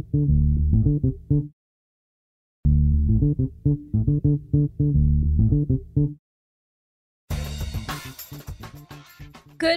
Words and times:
Good 0.00 0.12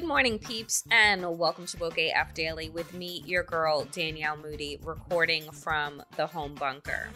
morning, 0.05 0.39
peeps, 0.39 0.85
and 0.91 1.37
welcome 1.37 1.65
to 1.65 1.77
Woke 1.77 1.97
AF 1.97 2.33
Daily 2.33 2.69
with 2.69 2.93
me, 2.93 3.21
your 3.25 3.43
girl, 3.43 3.83
Danielle 3.91 4.37
Moody, 4.37 4.79
recording 4.81 5.51
from 5.51 6.01
the 6.15 6.27
home 6.27 6.55
bunker. 6.55 7.09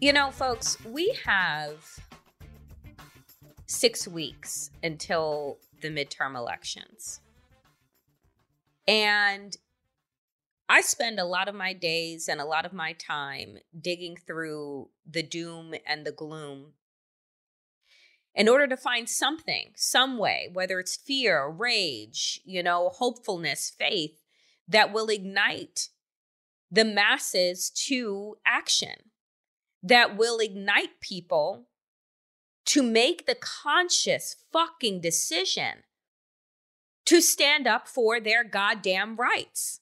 You 0.00 0.14
know, 0.14 0.30
folks, 0.30 0.78
we 0.86 1.14
have 1.26 2.00
six 3.66 4.08
weeks 4.08 4.70
until 4.82 5.58
the 5.82 5.88
midterm 5.88 6.36
elections. 6.36 7.20
And 8.88 9.54
I 10.72 10.80
spend 10.80 11.20
a 11.20 11.26
lot 11.26 11.48
of 11.48 11.54
my 11.54 11.74
days 11.74 12.30
and 12.30 12.40
a 12.40 12.46
lot 12.46 12.64
of 12.64 12.72
my 12.72 12.94
time 12.94 13.58
digging 13.78 14.16
through 14.16 14.88
the 15.06 15.22
doom 15.22 15.74
and 15.86 16.06
the 16.06 16.12
gloom 16.12 16.72
in 18.34 18.48
order 18.48 18.66
to 18.66 18.76
find 18.78 19.06
something, 19.06 19.72
some 19.76 20.16
way, 20.16 20.48
whether 20.50 20.80
it's 20.80 20.96
fear, 20.96 21.46
rage, 21.46 22.40
you 22.46 22.62
know, 22.62 22.88
hopefulness, 22.88 23.70
faith, 23.78 24.22
that 24.66 24.94
will 24.94 25.08
ignite 25.08 25.90
the 26.70 26.86
masses 26.86 27.68
to 27.68 28.36
action, 28.46 29.10
that 29.82 30.16
will 30.16 30.38
ignite 30.38 31.02
people 31.02 31.66
to 32.64 32.82
make 32.82 33.26
the 33.26 33.36
conscious 33.38 34.36
fucking 34.50 35.02
decision 35.02 35.84
to 37.04 37.20
stand 37.20 37.66
up 37.66 37.86
for 37.86 38.18
their 38.18 38.42
goddamn 38.42 39.16
rights. 39.16 39.81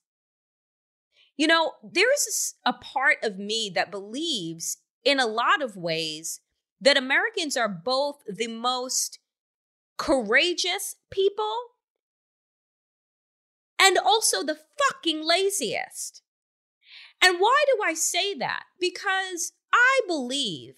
You 1.40 1.46
know, 1.46 1.72
there's 1.82 2.56
a 2.66 2.74
part 2.74 3.16
of 3.22 3.38
me 3.38 3.72
that 3.74 3.90
believes 3.90 4.76
in 5.06 5.18
a 5.18 5.24
lot 5.24 5.62
of 5.62 5.74
ways 5.74 6.40
that 6.82 6.98
Americans 6.98 7.56
are 7.56 7.66
both 7.66 8.16
the 8.28 8.46
most 8.46 9.18
courageous 9.96 10.96
people 11.10 11.56
and 13.78 13.96
also 13.96 14.42
the 14.42 14.58
fucking 14.78 15.26
laziest. 15.26 16.20
And 17.22 17.38
why 17.38 17.64
do 17.68 17.82
I 17.82 17.94
say 17.94 18.34
that? 18.34 18.64
Because 18.78 19.52
I 19.72 20.00
believe 20.06 20.74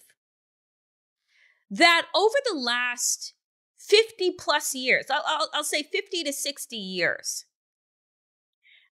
that 1.69 2.05
over 2.15 2.37
the 2.49 2.57
last 2.57 3.33
50 3.79 4.35
plus 4.39 4.73
years, 4.73 5.07
I'll, 5.11 5.25
I'll, 5.27 5.49
I'll 5.55 5.63
say 5.65 5.83
50 5.83 6.23
to 6.23 6.31
60 6.31 6.77
years, 6.77 7.43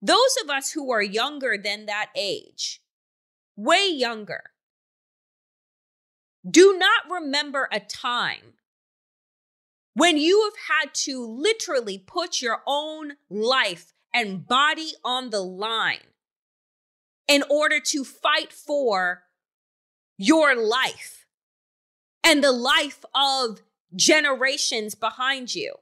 those 0.01 0.37
of 0.43 0.49
us 0.49 0.71
who 0.71 0.91
are 0.91 1.01
younger 1.01 1.57
than 1.57 1.85
that 1.85 2.09
age, 2.15 2.81
way 3.55 3.87
younger, 3.87 4.43
do 6.49 6.77
not 6.77 7.09
remember 7.09 7.67
a 7.71 7.79
time 7.79 8.53
when 9.93 10.17
you 10.17 10.49
have 10.49 10.77
had 10.83 10.93
to 10.93 11.25
literally 11.25 11.97
put 11.97 12.41
your 12.41 12.61
own 12.65 13.13
life 13.29 13.93
and 14.13 14.47
body 14.47 14.91
on 15.03 15.29
the 15.29 15.41
line 15.41 16.13
in 17.27 17.43
order 17.49 17.79
to 17.79 18.03
fight 18.03 18.53
for 18.53 19.23
your 20.17 20.55
life 20.55 21.25
and 22.23 22.43
the 22.43 22.51
life 22.51 23.03
of 23.13 23.61
generations 23.95 24.95
behind 24.95 25.53
you. 25.53 25.75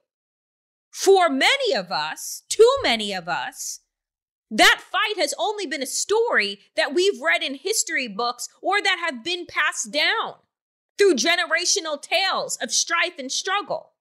For 0.92 1.30
many 1.30 1.74
of 1.74 1.92
us, 1.92 2.44
too 2.50 2.72
many 2.82 3.14
of 3.14 3.28
us, 3.28 3.82
that 4.50 4.82
fight 4.92 5.18
has 5.18 5.34
only 5.38 5.66
been 5.66 5.84
a 5.84 5.88
story 5.88 6.60
that 6.76 6.94
we've 6.94 7.22
read 7.22 7.44
in 7.44 7.56
history 7.56 8.08
books 8.08 8.48
or 8.62 8.82
that 8.82 9.00
have 9.06 9.24
been 9.24 9.46
passed 9.46 9.92
down 9.92 10.36
through 10.98 11.16
generational 11.16 12.02
tales 12.02 12.58
of 12.62 12.72
strife 12.72 13.20
and 13.20 13.32
struggle. 13.32 13.94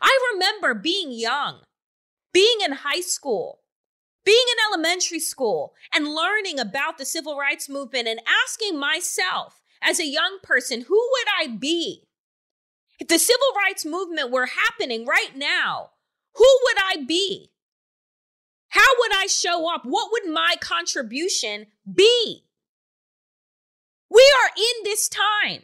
I 0.00 0.18
remember 0.32 0.74
being 0.74 1.10
young, 1.10 1.60
being 2.32 2.58
in 2.64 2.72
high 2.72 3.00
school, 3.00 3.60
being 4.24 4.44
in 4.52 4.72
elementary 4.72 5.20
school, 5.20 5.74
and 5.92 6.14
learning 6.14 6.58
about 6.58 6.96
the 6.96 7.04
civil 7.04 7.36
rights 7.36 7.68
movement 7.68 8.08
and 8.08 8.20
asking 8.44 8.78
myself 8.78 9.60
as 9.82 10.00
a 10.00 10.06
young 10.06 10.38
person, 10.42 10.82
who 10.82 10.94
would 11.12 11.26
I 11.38 11.48
be? 11.48 12.04
If 12.98 13.08
the 13.08 13.18
civil 13.18 13.48
rights 13.56 13.84
movement 13.84 14.30
were 14.30 14.46
happening 14.46 15.04
right 15.04 15.36
now, 15.36 15.90
who 16.34 16.58
would 16.64 16.76
I 16.82 17.04
be? 17.04 17.50
How 18.74 18.88
would 18.98 19.12
I 19.14 19.28
show 19.28 19.72
up? 19.72 19.82
What 19.84 20.10
would 20.10 20.32
my 20.32 20.56
contribution 20.60 21.66
be? 21.92 22.44
We 24.10 24.32
are 24.42 24.50
in 24.56 24.82
this 24.82 25.08
time. 25.08 25.62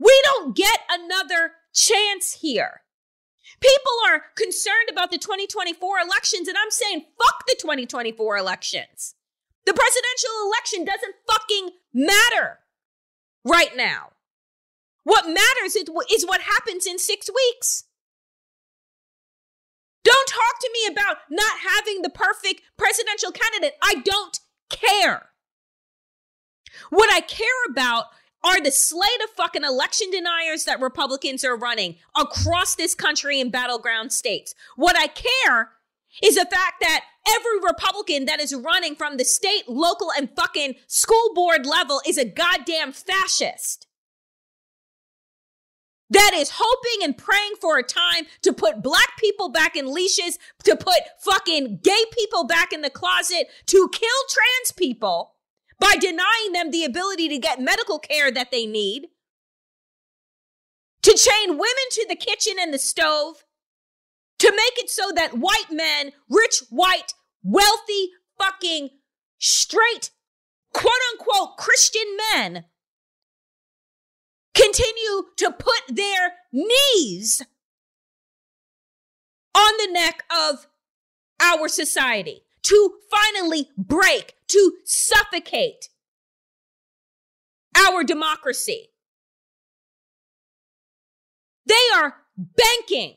We 0.00 0.20
don't 0.24 0.56
get 0.56 0.80
another 0.90 1.52
chance 1.72 2.38
here. 2.40 2.82
People 3.60 3.92
are 4.08 4.24
concerned 4.34 4.88
about 4.90 5.12
the 5.12 5.18
2024 5.18 6.00
elections, 6.00 6.48
and 6.48 6.58
I'm 6.58 6.72
saying, 6.72 7.04
fuck 7.16 7.46
the 7.46 7.56
2024 7.60 8.36
elections. 8.36 9.14
The 9.66 9.72
presidential 9.72 10.30
election 10.46 10.84
doesn't 10.84 11.14
fucking 11.30 11.70
matter 11.94 12.58
right 13.44 13.76
now. 13.76 14.10
What 15.04 15.26
matters 15.26 15.76
is, 15.76 15.88
what 16.26 16.40
happens 16.40 16.86
in 16.86 16.98
six 16.98 17.30
weeks. 17.32 17.84
Talk 20.36 20.60
to 20.60 20.70
me 20.74 20.92
about 20.92 21.16
not 21.30 21.60
having 21.66 22.02
the 22.02 22.10
perfect 22.10 22.60
presidential 22.76 23.32
candidate. 23.32 23.72
I 23.82 24.02
don't 24.04 24.38
care. 24.68 25.30
What 26.90 27.10
I 27.10 27.20
care 27.20 27.46
about 27.70 28.06
are 28.44 28.60
the 28.60 28.70
slate 28.70 29.22
of 29.24 29.30
fucking 29.30 29.64
election 29.64 30.10
deniers 30.10 30.64
that 30.64 30.80
Republicans 30.80 31.42
are 31.42 31.56
running 31.56 31.96
across 32.14 32.74
this 32.74 32.94
country 32.94 33.40
in 33.40 33.50
battleground 33.50 34.12
states. 34.12 34.54
What 34.76 34.94
I 34.98 35.06
care 35.06 35.70
is 36.22 36.34
the 36.34 36.44
fact 36.44 36.80
that 36.80 37.04
every 37.26 37.60
Republican 37.66 38.26
that 38.26 38.40
is 38.40 38.54
running 38.54 38.94
from 38.94 39.16
the 39.16 39.24
state, 39.24 39.68
local, 39.68 40.12
and 40.12 40.28
fucking 40.36 40.74
school 40.86 41.32
board 41.34 41.64
level 41.64 42.02
is 42.06 42.18
a 42.18 42.28
goddamn 42.28 42.92
fascist. 42.92 43.86
That 46.10 46.32
is 46.34 46.52
hoping 46.54 47.04
and 47.04 47.18
praying 47.18 47.54
for 47.60 47.78
a 47.78 47.82
time 47.82 48.26
to 48.42 48.52
put 48.52 48.82
black 48.82 49.16
people 49.18 49.48
back 49.48 49.74
in 49.74 49.92
leashes, 49.92 50.38
to 50.64 50.76
put 50.76 51.00
fucking 51.20 51.80
gay 51.82 52.04
people 52.12 52.44
back 52.44 52.72
in 52.72 52.82
the 52.82 52.90
closet, 52.90 53.48
to 53.66 53.88
kill 53.92 54.08
trans 54.28 54.72
people 54.76 55.34
by 55.80 55.96
denying 56.00 56.52
them 56.52 56.70
the 56.70 56.84
ability 56.84 57.28
to 57.28 57.38
get 57.38 57.60
medical 57.60 57.98
care 57.98 58.30
that 58.30 58.50
they 58.50 58.66
need, 58.66 59.08
to 61.02 61.12
chain 61.14 61.50
women 61.50 61.88
to 61.90 62.06
the 62.08 62.16
kitchen 62.16 62.54
and 62.60 62.72
the 62.72 62.78
stove, 62.78 63.44
to 64.38 64.50
make 64.50 64.78
it 64.78 64.90
so 64.90 65.10
that 65.14 65.38
white 65.38 65.70
men, 65.70 66.12
rich, 66.30 66.62
white, 66.70 67.14
wealthy, 67.42 68.10
fucking 68.38 68.90
straight, 69.38 70.10
quote 70.72 70.92
unquote, 71.12 71.56
Christian 71.56 72.16
men 72.32 72.64
continue 74.56 75.24
to 75.36 75.52
put 75.52 75.82
their 75.88 76.32
knees 76.52 77.42
on 79.54 79.72
the 79.78 79.92
neck 79.92 80.24
of 80.30 80.66
our 81.40 81.68
society 81.68 82.42
to 82.62 82.94
finally 83.10 83.68
break, 83.76 84.34
to 84.48 84.72
suffocate 84.84 85.88
our 87.76 88.02
democracy. 88.02 88.88
They 91.66 91.74
are 91.94 92.16
banking 92.36 93.16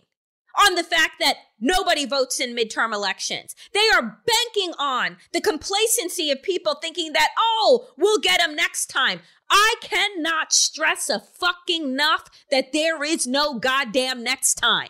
on 0.66 0.76
the 0.76 0.84
fact 0.84 1.14
that 1.20 1.38
nobody 1.60 2.06
votes 2.06 2.40
in 2.40 2.56
midterm 2.56 2.94
elections. 2.94 3.56
They 3.74 3.88
are 3.94 4.22
banking 4.26 4.74
on 4.78 5.18
the 5.34 5.42
complacency 5.42 6.32
of 6.32 6.44
people 6.44 6.76
thinking 6.76 7.14
that, 7.14 7.30
oh, 7.38 7.88
we'll 7.98 8.20
get 8.20 8.40
them 8.40 8.56
next 8.56 8.88
time. 8.88 9.22
I 9.50 9.76
cannot 9.82 10.54
stress 10.54 11.10
a 11.10 11.20
fucking 11.20 11.84
enough 11.84 12.30
that 12.52 12.72
there 12.72 13.04
is 13.04 13.26
no 13.26 13.58
goddamn 13.58 14.24
next 14.24 14.56
time. 14.56 14.90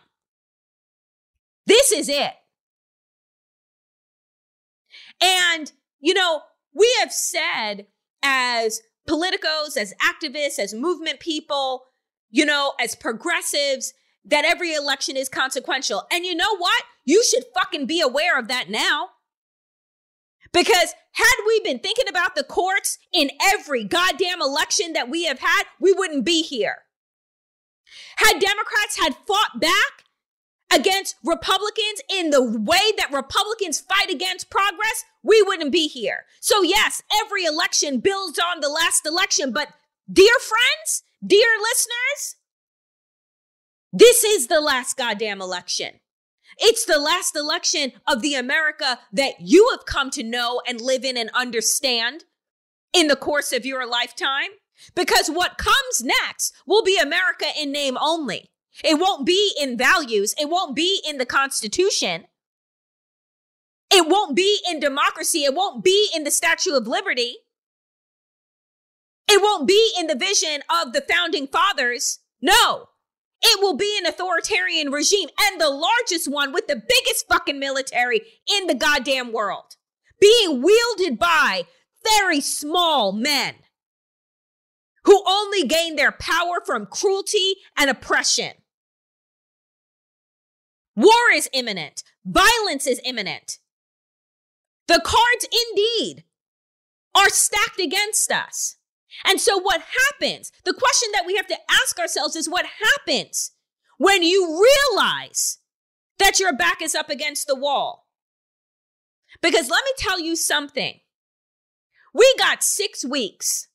This 1.65 1.91
is 1.91 2.09
it. 2.09 2.33
And, 5.21 5.71
you 5.99 6.13
know, 6.13 6.41
we 6.73 6.93
have 6.99 7.11
said 7.11 7.87
as 8.23 8.81
politicos, 9.07 9.77
as 9.77 9.93
activists, 10.01 10.59
as 10.59 10.73
movement 10.73 11.19
people, 11.19 11.83
you 12.29 12.45
know, 12.45 12.73
as 12.79 12.95
progressives, 12.95 13.93
that 14.29 14.45
every 14.45 14.73
election 14.73 15.17
is 15.17 15.29
consequential. 15.29 16.05
And 16.11 16.25
you 16.25 16.35
know 16.35 16.55
what? 16.57 16.83
You 17.05 17.23
should 17.23 17.43
fucking 17.53 17.85
be 17.85 18.01
aware 18.01 18.39
of 18.39 18.47
that 18.47 18.69
now. 18.69 19.09
Because 20.51 20.93
had 21.11 21.35
we 21.45 21.59
been 21.61 21.79
thinking 21.79 22.07
about 22.07 22.35
the 22.35 22.43
courts 22.43 22.97
in 23.13 23.31
every 23.41 23.83
goddamn 23.83 24.41
election 24.41 24.93
that 24.93 25.09
we 25.09 25.25
have 25.25 25.39
had, 25.39 25.63
we 25.79 25.93
wouldn't 25.93 26.25
be 26.25 26.41
here. 26.41 26.77
Had 28.17 28.39
Democrats 28.39 28.99
had 28.99 29.15
fought 29.27 29.59
back 29.59 30.05
against 30.71 31.15
Republicans 31.23 32.01
in 32.09 32.29
the 32.29 32.43
way 32.43 32.91
that 32.97 33.11
Republicans 33.11 33.79
fight 33.79 34.09
against 34.09 34.49
progress, 34.49 35.03
we 35.23 35.41
wouldn't 35.41 35.71
be 35.71 35.87
here. 35.87 36.25
So 36.39 36.61
yes, 36.61 37.01
every 37.23 37.43
election 37.45 37.99
builds 37.99 38.39
on 38.39 38.61
the 38.61 38.69
last 38.69 39.05
election, 39.05 39.51
but 39.51 39.69
dear 40.11 40.35
friends, 40.39 41.03
dear 41.25 41.47
listeners, 41.61 42.35
this 43.91 44.23
is 44.23 44.47
the 44.47 44.61
last 44.61 44.97
goddamn 44.97 45.41
election. 45.41 45.99
It's 46.57 46.85
the 46.85 46.99
last 46.99 47.35
election 47.35 47.93
of 48.07 48.21
the 48.21 48.35
America 48.35 48.99
that 49.13 49.35
you 49.39 49.69
have 49.71 49.85
come 49.85 50.09
to 50.11 50.23
know 50.23 50.61
and 50.67 50.81
live 50.81 51.05
in 51.05 51.15
and 51.15 51.29
understand 51.33 52.25
in 52.93 53.07
the 53.07 53.15
course 53.15 53.53
of 53.53 53.65
your 53.65 53.87
lifetime. 53.87 54.49
Because 54.95 55.29
what 55.29 55.57
comes 55.57 56.01
next 56.01 56.53
will 56.65 56.83
be 56.83 56.97
America 56.97 57.45
in 57.59 57.71
name 57.71 57.97
only. 57.99 58.49
It 58.83 58.99
won't 58.99 59.25
be 59.25 59.53
in 59.59 59.77
values. 59.77 60.33
It 60.39 60.49
won't 60.49 60.75
be 60.75 61.01
in 61.07 61.17
the 61.17 61.25
Constitution. 61.25 62.25
It 63.91 64.07
won't 64.07 64.35
be 64.35 64.59
in 64.69 64.79
democracy. 64.79 65.43
It 65.43 65.53
won't 65.53 65.83
be 65.83 66.09
in 66.15 66.23
the 66.23 66.31
Statue 66.31 66.75
of 66.75 66.87
Liberty. 66.87 67.37
It 69.27 69.41
won't 69.41 69.67
be 69.67 69.93
in 69.99 70.07
the 70.07 70.15
vision 70.15 70.61
of 70.69 70.93
the 70.93 71.03
founding 71.09 71.47
fathers. 71.47 72.19
No, 72.41 72.88
it 73.41 73.61
will 73.61 73.75
be 73.75 73.97
an 73.99 74.05
authoritarian 74.05 74.91
regime 74.91 75.29
and 75.41 75.59
the 75.59 75.69
largest 75.69 76.29
one 76.29 76.51
with 76.51 76.67
the 76.67 76.75
biggest 76.75 77.27
fucking 77.27 77.59
military 77.59 78.21
in 78.47 78.67
the 78.67 78.75
goddamn 78.75 79.31
world, 79.31 79.75
being 80.19 80.61
wielded 80.61 81.17
by 81.17 81.63
very 82.17 82.41
small 82.41 83.11
men 83.11 83.55
who 85.05 85.23
only 85.27 85.63
gain 85.63 85.95
their 85.95 86.11
power 86.11 86.61
from 86.65 86.85
cruelty 86.85 87.55
and 87.77 87.89
oppression. 87.89 88.53
War 90.95 91.31
is 91.33 91.49
imminent. 91.53 92.03
Violence 92.25 92.85
is 92.85 92.99
imminent. 93.05 93.59
The 94.87 95.01
cards 95.03 95.45
indeed 95.45 96.25
are 97.15 97.29
stacked 97.29 97.79
against 97.79 98.31
us. 98.31 98.75
And 99.25 99.39
so, 99.39 99.59
what 99.59 99.81
happens? 99.81 100.51
The 100.63 100.73
question 100.73 101.09
that 101.13 101.25
we 101.25 101.35
have 101.35 101.47
to 101.47 101.57
ask 101.69 101.99
ourselves 101.99 102.35
is 102.35 102.49
what 102.49 102.65
happens 102.65 103.51
when 103.97 104.23
you 104.23 104.63
realize 104.91 105.57
that 106.19 106.39
your 106.39 106.55
back 106.55 106.81
is 106.81 106.95
up 106.95 107.09
against 107.09 107.47
the 107.47 107.55
wall? 107.55 108.07
Because 109.41 109.69
let 109.69 109.83
me 109.83 109.91
tell 109.97 110.19
you 110.19 110.35
something. 110.35 110.99
We 112.13 112.33
got 112.37 112.63
six 112.63 113.05
weeks. 113.05 113.67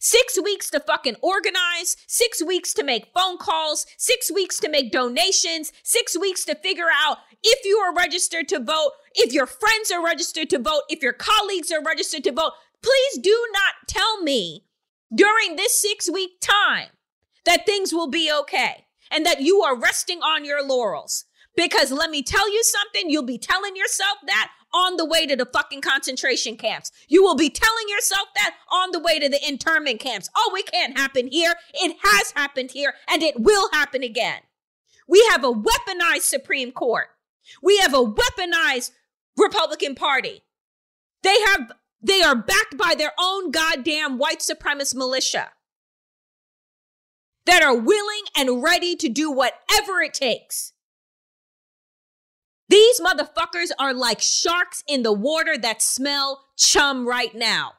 Six 0.00 0.38
weeks 0.42 0.68
to 0.70 0.80
fucking 0.80 1.16
organize, 1.22 1.96
six 2.06 2.44
weeks 2.44 2.74
to 2.74 2.84
make 2.84 3.12
phone 3.14 3.38
calls, 3.38 3.86
six 3.96 4.30
weeks 4.30 4.58
to 4.60 4.68
make 4.68 4.92
donations, 4.92 5.72
six 5.82 6.16
weeks 6.18 6.44
to 6.44 6.54
figure 6.54 6.88
out 6.94 7.18
if 7.42 7.64
you 7.64 7.78
are 7.78 7.94
registered 7.94 8.48
to 8.48 8.60
vote, 8.60 8.92
if 9.14 9.32
your 9.32 9.46
friends 9.46 9.90
are 9.90 10.04
registered 10.04 10.50
to 10.50 10.58
vote, 10.58 10.82
if 10.88 11.02
your 11.02 11.14
colleagues 11.14 11.72
are 11.72 11.82
registered 11.82 12.22
to 12.24 12.32
vote. 12.32 12.52
Please 12.82 13.18
do 13.18 13.46
not 13.52 13.74
tell 13.88 14.22
me 14.22 14.64
during 15.14 15.56
this 15.56 15.80
six 15.80 16.10
week 16.10 16.40
time 16.40 16.88
that 17.44 17.66
things 17.66 17.92
will 17.92 18.10
be 18.10 18.30
okay 18.32 18.86
and 19.10 19.24
that 19.24 19.40
you 19.40 19.62
are 19.62 19.78
resting 19.78 20.20
on 20.20 20.44
your 20.44 20.64
laurels. 20.64 21.24
Because 21.56 21.90
let 21.90 22.10
me 22.10 22.22
tell 22.22 22.52
you 22.52 22.62
something, 22.62 23.10
you'll 23.10 23.24
be 23.24 23.38
telling 23.38 23.74
yourself 23.74 24.18
that 24.26 24.50
on 24.72 24.96
the 24.96 25.04
way 25.04 25.26
to 25.26 25.34
the 25.34 25.46
fucking 25.46 25.80
concentration 25.80 26.56
camps. 26.56 26.92
You 27.08 27.22
will 27.22 27.34
be 27.34 27.50
telling 27.50 27.88
yourself 27.88 28.28
that 28.36 28.54
on 28.70 28.90
the 28.92 29.00
way 29.00 29.18
to 29.18 29.28
the 29.28 29.40
internment 29.46 29.98
camps. 29.98 30.28
Oh, 30.36 30.54
it 30.56 30.70
can't 30.70 30.96
happen 30.96 31.28
here. 31.28 31.54
It 31.74 31.96
has 32.02 32.32
happened 32.32 32.70
here 32.72 32.94
and 33.10 33.22
it 33.22 33.40
will 33.40 33.70
happen 33.72 34.02
again. 34.02 34.40
We 35.08 35.26
have 35.30 35.42
a 35.42 35.52
weaponized 35.52 36.22
Supreme 36.22 36.70
Court. 36.70 37.06
We 37.62 37.78
have 37.78 37.94
a 37.94 38.04
weaponized 38.04 38.92
Republican 39.36 39.94
Party. 39.94 40.42
They 41.22 41.40
have 41.46 41.72
they 42.00 42.22
are 42.22 42.36
backed 42.36 42.76
by 42.76 42.94
their 42.96 43.12
own 43.18 43.50
goddamn 43.50 44.18
white 44.18 44.40
supremacist 44.40 44.94
militia 44.94 45.50
that 47.46 47.62
are 47.62 47.76
willing 47.76 48.22
and 48.36 48.62
ready 48.62 48.94
to 48.96 49.08
do 49.08 49.30
whatever 49.30 50.00
it 50.00 50.14
takes. 50.14 50.72
These 52.68 53.00
motherfuckers 53.00 53.70
are 53.78 53.94
like 53.94 54.20
sharks 54.20 54.84
in 54.86 55.02
the 55.02 55.12
water 55.12 55.56
that 55.56 55.80
smell 55.80 56.44
chum 56.56 57.08
right 57.08 57.34
now. 57.34 57.72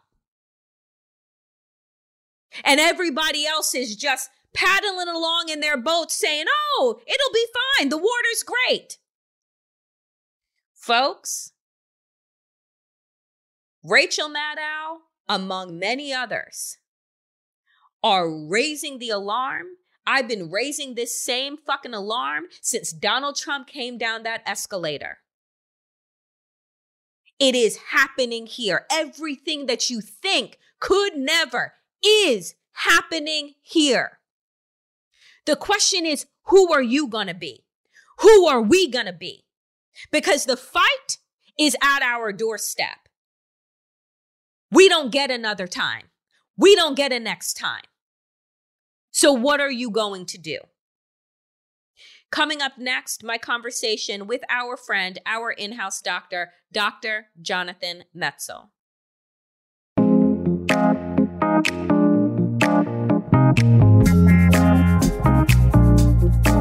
And 2.64 2.80
everybody 2.80 3.46
else 3.46 3.76
is 3.76 3.96
just 3.96 4.32
paddling 4.56 5.08
along 5.08 5.50
in 5.50 5.60
their 5.60 5.78
boats 5.78 6.16
saying, 6.16 6.46
oh, 6.50 7.00
it'll 7.06 7.34
be 7.34 7.46
fine. 7.78 7.90
The 7.90 7.98
water's 7.98 8.44
great. 8.44 8.98
Folks, 10.74 11.52
Rachel 13.84 14.30
Maddow, 14.30 15.00
among 15.28 15.80
many 15.80 16.14
others, 16.14 16.78
are 18.04 18.30
raising 18.30 19.00
the 19.00 19.10
alarm. 19.10 19.68
I've 20.06 20.28
been 20.28 20.50
raising 20.50 20.96
this 20.96 21.20
same 21.20 21.58
fucking 21.58 21.94
alarm 21.94 22.46
since 22.62 22.92
Donald 22.92 23.36
Trump 23.36 23.68
came 23.68 23.98
down 23.98 24.24
that 24.24 24.42
escalator. 24.46 25.20
It 27.40 27.56
is 27.56 27.78
happening 27.92 28.48
here. 28.48 28.86
Everything 28.92 29.68
that 29.68 29.90
you 29.90 30.02
think 30.02 30.58
could 30.80 31.16
never 31.16 31.74
is 32.04 32.56
happening 32.74 33.54
here. 33.62 34.20
The 35.46 35.56
question 35.56 36.06
is, 36.06 36.26
who 36.46 36.74
are 36.74 36.82
you 36.82 37.08
going 37.08 37.28
to 37.28 37.34
be? 37.34 37.66
Who 38.20 38.46
are 38.48 38.62
we 38.62 38.90
going 38.90 39.06
to 39.06 39.14
be? 39.14 39.46
Because 40.12 40.46
the 40.46 40.58
fight 40.58 41.18
is 41.58 41.76
at 41.82 42.02
our 42.02 42.34
doorstep. 42.34 43.09
We 44.80 44.88
don't 44.88 45.12
get 45.12 45.30
another 45.30 45.68
time. 45.68 46.04
We 46.56 46.74
don't 46.74 46.96
get 46.96 47.12
a 47.12 47.20
next 47.20 47.56
time. 47.56 47.84
So, 49.12 49.34
what 49.34 49.60
are 49.60 49.70
you 49.70 49.92
going 49.92 50.26
to 50.28 50.38
do? 50.38 50.60
Coming 52.32 52.62
up 52.62 52.78
next, 52.78 53.22
my 53.22 53.38
conversation 53.38 54.26
with 54.26 54.40
our 54.50 54.78
friend, 54.78 55.20
our 55.26 55.52
in 55.52 55.74
house 55.74 56.02
doctor, 56.02 56.54
Dr. 56.72 57.26
Jonathan 57.42 58.06
Metzl. 58.16 58.70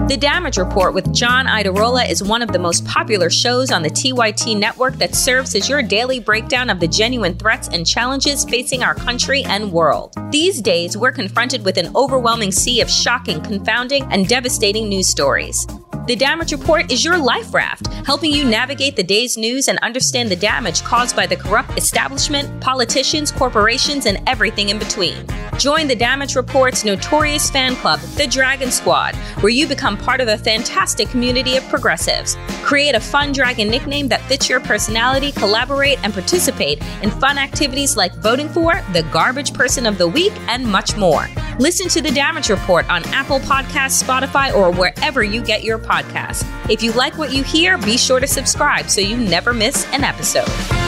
The 0.08 0.16
Damage 0.16 0.56
Report 0.56 0.94
with 0.94 1.12
John 1.12 1.44
Iadarola 1.44 2.08
is 2.08 2.22
one 2.22 2.40
of 2.40 2.50
the 2.50 2.58
most 2.58 2.86
popular 2.86 3.28
shows 3.28 3.70
on 3.70 3.82
the 3.82 3.90
TYT 3.90 4.58
network 4.58 4.96
that 4.96 5.14
serves 5.14 5.54
as 5.54 5.68
your 5.68 5.82
daily 5.82 6.18
breakdown 6.18 6.70
of 6.70 6.80
the 6.80 6.88
genuine 6.88 7.36
threats 7.36 7.68
and 7.68 7.86
challenges 7.86 8.42
facing 8.46 8.82
our 8.82 8.94
country 8.94 9.44
and 9.44 9.70
world. 9.70 10.14
These 10.30 10.62
days, 10.62 10.96
we're 10.96 11.12
confronted 11.12 11.62
with 11.62 11.76
an 11.76 11.94
overwhelming 11.94 12.52
sea 12.52 12.80
of 12.80 12.88
shocking, 12.88 13.42
confounding, 13.42 14.10
and 14.10 14.26
devastating 14.26 14.88
news 14.88 15.08
stories. 15.08 15.66
The 16.06 16.16
Damage 16.16 16.52
Report 16.52 16.90
is 16.90 17.04
your 17.04 17.18
life 17.18 17.52
raft, 17.52 17.88
helping 18.06 18.32
you 18.32 18.46
navigate 18.46 18.96
the 18.96 19.02
day's 19.02 19.36
news 19.36 19.68
and 19.68 19.78
understand 19.80 20.30
the 20.30 20.36
damage 20.36 20.82
caused 20.82 21.14
by 21.14 21.26
the 21.26 21.36
corrupt 21.36 21.76
establishment, 21.76 22.62
politicians, 22.62 23.30
corporations, 23.30 24.06
and 24.06 24.26
everything 24.26 24.70
in 24.70 24.78
between. 24.78 25.26
Join 25.58 25.86
the 25.86 25.94
Damage 25.94 26.34
Report's 26.34 26.82
notorious 26.82 27.50
fan 27.50 27.76
club, 27.76 28.00
the 28.16 28.26
Dragon 28.26 28.70
Squad, 28.70 29.16
where 29.42 29.52
you 29.52 29.66
become 29.66 29.97
part 29.98 30.20
of 30.20 30.28
a 30.28 30.38
fantastic 30.38 31.08
community 31.08 31.56
of 31.56 31.68
progressives. 31.68 32.36
Create 32.62 32.94
a 32.94 33.00
fun 33.00 33.32
dragon 33.32 33.68
nickname 33.68 34.08
that 34.08 34.20
fits 34.22 34.48
your 34.48 34.60
personality, 34.60 35.32
collaborate, 35.32 36.02
and 36.04 36.12
participate 36.12 36.82
in 37.02 37.10
fun 37.10 37.38
activities 37.38 37.96
like 37.96 38.14
voting 38.16 38.48
for 38.48 38.80
the 38.92 39.02
Garbage 39.12 39.52
Person 39.52 39.86
of 39.86 39.98
the 39.98 40.08
Week 40.08 40.32
and 40.48 40.66
much 40.66 40.96
more. 40.96 41.28
Listen 41.58 41.88
to 41.88 42.00
the 42.00 42.10
Damage 42.10 42.50
Report 42.50 42.88
on 42.88 43.04
Apple 43.06 43.40
Podcasts, 43.40 44.02
Spotify, 44.02 44.54
or 44.54 44.70
wherever 44.70 45.22
you 45.22 45.42
get 45.42 45.64
your 45.64 45.78
podcasts. 45.78 46.44
If 46.70 46.82
you 46.82 46.92
like 46.92 47.18
what 47.18 47.32
you 47.32 47.42
hear, 47.42 47.78
be 47.78 47.98
sure 47.98 48.20
to 48.20 48.26
subscribe 48.26 48.88
so 48.88 49.00
you 49.00 49.16
never 49.16 49.52
miss 49.52 49.84
an 49.92 50.04
episode. 50.04 50.87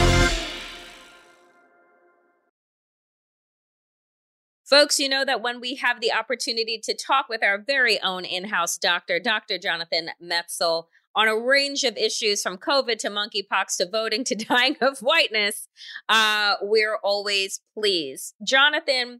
Folks, 4.71 4.99
you 4.99 5.09
know 5.09 5.25
that 5.25 5.41
when 5.41 5.59
we 5.59 5.75
have 5.75 5.99
the 5.99 6.13
opportunity 6.13 6.79
to 6.81 6.95
talk 6.95 7.27
with 7.27 7.43
our 7.43 7.57
very 7.57 8.01
own 8.01 8.23
in 8.23 8.45
house 8.45 8.77
doctor, 8.77 9.19
Dr. 9.19 9.57
Jonathan 9.57 10.11
Metzl, 10.23 10.85
on 11.13 11.27
a 11.27 11.37
range 11.37 11.83
of 11.83 11.97
issues 11.97 12.41
from 12.41 12.57
COVID 12.57 12.97
to 12.99 13.09
monkeypox 13.09 13.75
to 13.79 13.89
voting 13.89 14.23
to 14.23 14.35
dying 14.49 14.77
of 14.79 14.99
whiteness, 14.99 15.67
uh, 16.07 16.53
we're 16.61 16.95
always 17.03 17.59
pleased. 17.73 18.33
Jonathan, 18.47 19.19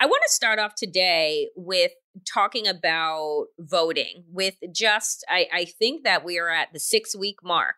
I 0.00 0.06
want 0.06 0.22
to 0.26 0.32
start 0.32 0.58
off 0.58 0.74
today 0.74 1.50
with 1.54 1.92
talking 2.26 2.66
about 2.66 3.48
voting 3.58 4.24
with 4.32 4.54
just 4.72 5.26
I, 5.28 5.46
I 5.52 5.64
think 5.66 6.04
that 6.04 6.24
we 6.24 6.38
are 6.38 6.48
at 6.48 6.72
the 6.72 6.80
six 6.80 7.14
week 7.14 7.36
mark 7.44 7.76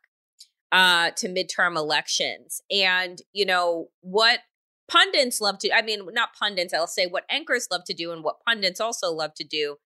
uh 0.70 1.10
to 1.16 1.28
midterm 1.28 1.76
elections. 1.76 2.62
And 2.70 3.20
you 3.32 3.44
know 3.44 3.88
what 4.02 4.38
pundits 4.88 5.40
love 5.40 5.58
to 5.58 5.72
I 5.72 5.82
mean 5.82 6.00
not 6.12 6.34
pundits, 6.34 6.74
I'll 6.74 6.86
say 6.86 7.06
what 7.06 7.24
anchors 7.30 7.68
love 7.70 7.84
to 7.84 7.94
do 7.94 8.12
and 8.12 8.22
what 8.24 8.44
pundits 8.46 8.80
also 8.80 9.12
love 9.12 9.34
to 9.34 9.44
do 9.44 9.76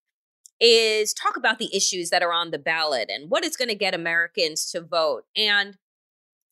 is 0.61 1.13
talk 1.13 1.37
about 1.37 1.59
the 1.59 1.75
issues 1.75 2.11
that 2.11 2.23
are 2.23 2.33
on 2.33 2.51
the 2.53 2.59
ballot 2.59 3.11
and 3.13 3.31
what 3.31 3.45
is 3.45 3.57
going 3.57 3.69
to 3.69 3.75
get 3.75 3.95
Americans 3.95 4.71
to 4.71 4.81
vote. 4.81 5.25
And 5.37 5.77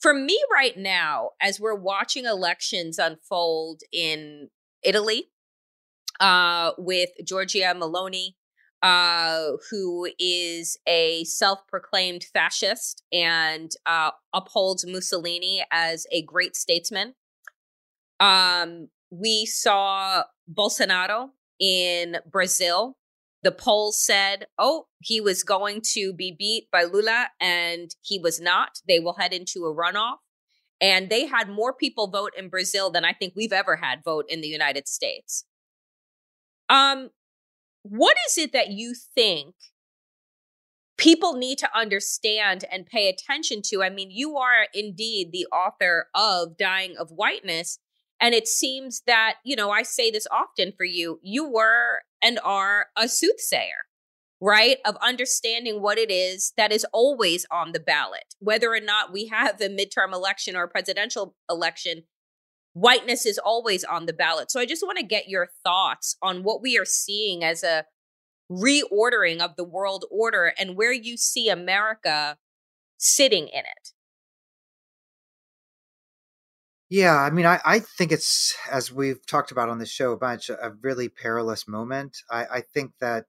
for 0.00 0.12
me 0.12 0.42
right 0.52 0.76
now, 0.76 1.30
as 1.40 1.60
we're 1.60 1.76
watching 1.76 2.24
elections 2.24 2.98
unfold 2.98 3.82
in 3.92 4.48
Italy, 4.82 5.28
uh, 6.20 6.72
with 6.78 7.10
Giorgia 7.24 7.74
Meloni, 7.74 8.34
uh, 8.82 9.52
who 9.70 10.08
is 10.18 10.78
a 10.86 11.24
self 11.24 11.66
proclaimed 11.66 12.24
fascist 12.24 13.02
and 13.12 13.70
uh, 13.86 14.10
upholds 14.32 14.86
Mussolini 14.86 15.64
as 15.70 16.06
a 16.12 16.22
great 16.22 16.56
statesman. 16.56 17.14
Um, 18.20 18.88
we 19.10 19.46
saw 19.46 20.24
Bolsonaro 20.52 21.30
in 21.58 22.18
Brazil. 22.30 22.96
The 23.42 23.52
polls 23.52 23.98
said, 23.98 24.46
oh, 24.58 24.86
he 24.98 25.20
was 25.20 25.42
going 25.42 25.80
to 25.94 26.12
be 26.12 26.34
beat 26.38 26.68
by 26.70 26.84
Lula, 26.84 27.28
and 27.40 27.90
he 28.02 28.18
was 28.18 28.38
not. 28.38 28.80
They 28.86 29.00
will 29.00 29.14
head 29.14 29.32
into 29.32 29.64
a 29.64 29.74
runoff. 29.74 30.16
And 30.80 31.08
they 31.08 31.26
had 31.26 31.48
more 31.48 31.74
people 31.74 32.08
vote 32.08 32.32
in 32.36 32.48
Brazil 32.48 32.90
than 32.90 33.04
I 33.04 33.12
think 33.12 33.34
we've 33.34 33.52
ever 33.52 33.76
had 33.76 34.04
vote 34.04 34.26
in 34.28 34.40
the 34.40 34.48
United 34.48 34.88
States. 34.88 35.44
Um, 36.68 37.10
what 37.82 38.16
is 38.28 38.38
it 38.38 38.52
that 38.52 38.68
you 38.68 38.94
think 39.14 39.54
people 40.96 41.34
need 41.34 41.58
to 41.58 41.68
understand 41.74 42.64
and 42.70 42.86
pay 42.86 43.08
attention 43.08 43.62
to? 43.66 43.82
I 43.82 43.90
mean, 43.90 44.10
you 44.10 44.36
are 44.36 44.66
indeed 44.74 45.32
the 45.32 45.46
author 45.46 46.08
of 46.14 46.56
Dying 46.56 46.94
of 46.98 47.10
Whiteness. 47.10 47.78
And 48.20 48.34
it 48.34 48.46
seems 48.46 49.02
that, 49.06 49.36
you 49.44 49.56
know, 49.56 49.70
I 49.70 49.82
say 49.82 50.10
this 50.10 50.26
often 50.30 50.72
for 50.76 50.84
you, 50.84 51.18
you 51.22 51.48
were 51.48 52.02
and 52.22 52.38
are 52.44 52.86
a 52.96 53.08
soothsayer, 53.08 53.86
right? 54.40 54.78
Of 54.84 54.96
understanding 55.02 55.80
what 55.80 55.98
it 55.98 56.10
is 56.10 56.52
that 56.56 56.72
is 56.72 56.86
always 56.92 57.46
on 57.50 57.72
the 57.72 57.80
ballot, 57.80 58.34
whether 58.38 58.72
or 58.72 58.80
not 58.80 59.12
we 59.12 59.28
have 59.28 59.60
a 59.60 59.68
midterm 59.68 60.12
election 60.12 60.54
or 60.54 60.64
a 60.64 60.68
presidential 60.68 61.34
election 61.48 62.02
whiteness 62.72 63.26
is 63.26 63.38
always 63.38 63.84
on 63.84 64.06
the 64.06 64.12
ballot. 64.12 64.50
So 64.50 64.60
I 64.60 64.66
just 64.66 64.84
want 64.84 64.98
to 64.98 65.04
get 65.04 65.28
your 65.28 65.48
thoughts 65.64 66.16
on 66.22 66.42
what 66.42 66.62
we 66.62 66.78
are 66.78 66.84
seeing 66.84 67.42
as 67.42 67.62
a 67.62 67.84
reordering 68.50 69.40
of 69.40 69.56
the 69.56 69.64
world 69.64 70.04
order 70.10 70.52
and 70.58 70.76
where 70.76 70.92
you 70.92 71.16
see 71.16 71.48
America 71.48 72.36
sitting 72.96 73.48
in 73.48 73.60
it. 73.60 73.90
Yeah, 76.90 77.16
I 77.16 77.30
mean, 77.30 77.46
I, 77.46 77.60
I 77.64 77.78
think 77.78 78.10
it's, 78.10 78.56
as 78.70 78.92
we've 78.92 79.24
talked 79.26 79.52
about 79.52 79.68
on 79.68 79.78
the 79.78 79.86
show 79.86 80.12
a 80.12 80.16
bunch, 80.16 80.50
a 80.50 80.72
really 80.82 81.08
perilous 81.08 81.68
moment. 81.68 82.18
I, 82.30 82.44
I 82.46 82.60
think 82.62 82.92
that 83.00 83.26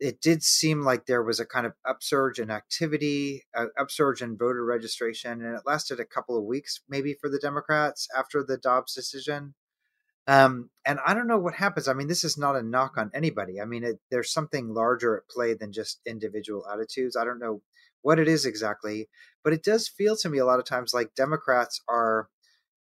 it 0.00 0.20
did 0.20 0.42
seem 0.42 0.82
like 0.82 1.06
there 1.06 1.22
was 1.22 1.40
a 1.40 1.46
kind 1.46 1.66
of 1.66 1.74
upsurge 1.88 2.40
in 2.40 2.50
activity, 2.50 3.44
uh, 3.56 3.66
upsurge 3.78 4.22
in 4.22 4.36
voter 4.38 4.64
registration, 4.64 5.44
and 5.44 5.56
it 5.56 5.62
lasted 5.66 6.00
a 6.00 6.04
couple 6.06 6.38
of 6.38 6.44
weeks, 6.44 6.80
maybe 6.88 7.14
for 7.14 7.30
the 7.30 7.38
Democrats 7.40 8.08
after 8.16 8.44
the 8.44 8.58
Dobbs 8.58 8.94
decision. 8.94 9.54
Um, 10.26 10.70
and 10.86 10.98
I 11.06 11.14
don't 11.14 11.28
know 11.28 11.38
what 11.38 11.54
happens. 11.54 11.88
I 11.88 11.94
mean, 11.94 12.08
this 12.08 12.24
is 12.24 12.38
not 12.38 12.56
a 12.56 12.62
knock 12.62 12.94
on 12.96 13.10
anybody. 13.14 13.60
I 13.60 13.66
mean, 13.66 13.84
it, 13.84 14.00
there's 14.10 14.32
something 14.32 14.72
larger 14.74 15.16
at 15.18 15.28
play 15.28 15.54
than 15.54 15.72
just 15.72 16.00
individual 16.06 16.66
attitudes. 16.72 17.16
I 17.16 17.24
don't 17.24 17.40
know 17.40 17.62
what 18.02 18.18
it 18.18 18.28
is 18.28 18.46
exactly, 18.46 19.08
but 19.44 19.52
it 19.52 19.62
does 19.64 19.88
feel 19.88 20.16
to 20.18 20.28
me 20.30 20.38
a 20.38 20.46
lot 20.46 20.58
of 20.58 20.64
times 20.66 20.94
like 20.94 21.14
Democrats 21.14 21.80
are 21.88 22.28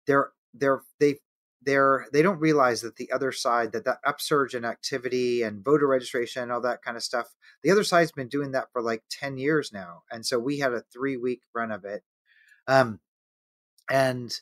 they're 0.08 0.32
they're 0.54 0.82
they 1.00 1.18
they're 1.64 2.08
they 2.14 2.22
don't 2.22 2.40
realize 2.40 2.82
that 2.82 2.96
the 2.96 3.12
other 3.12 3.32
side 3.32 3.72
that 3.74 3.86
that 3.86 4.00
upsurge 4.06 4.56
in 4.56 4.66
activity 4.66 5.44
and 5.44 5.64
voter 5.64 5.88
registration 5.88 6.44
and 6.44 6.52
all 6.52 6.62
that 6.62 6.82
kind 6.82 6.96
of 6.98 7.04
stuff 7.04 7.28
the 7.64 7.72
other 7.72 7.84
side's 7.84 8.12
been 8.12 8.30
doing 8.30 8.52
that 8.52 8.72
for 8.72 8.82
like 8.82 9.04
10 9.10 9.38
years 9.38 9.72
now 9.74 10.04
and 10.12 10.26
so 10.26 10.40
we 10.40 10.60
had 10.60 10.74
a 10.74 10.84
three 10.94 11.18
week 11.18 11.42
run 11.54 11.72
of 11.72 11.86
it. 11.86 12.04
Um 12.68 13.00
and 13.90 14.34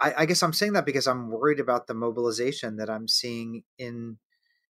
I, 0.00 0.14
I 0.18 0.26
guess 0.26 0.42
i'm 0.42 0.52
saying 0.52 0.74
that 0.74 0.86
because 0.86 1.06
i'm 1.06 1.30
worried 1.30 1.60
about 1.60 1.86
the 1.86 1.94
mobilization 1.94 2.76
that 2.76 2.90
i'm 2.90 3.08
seeing 3.08 3.64
in 3.78 4.18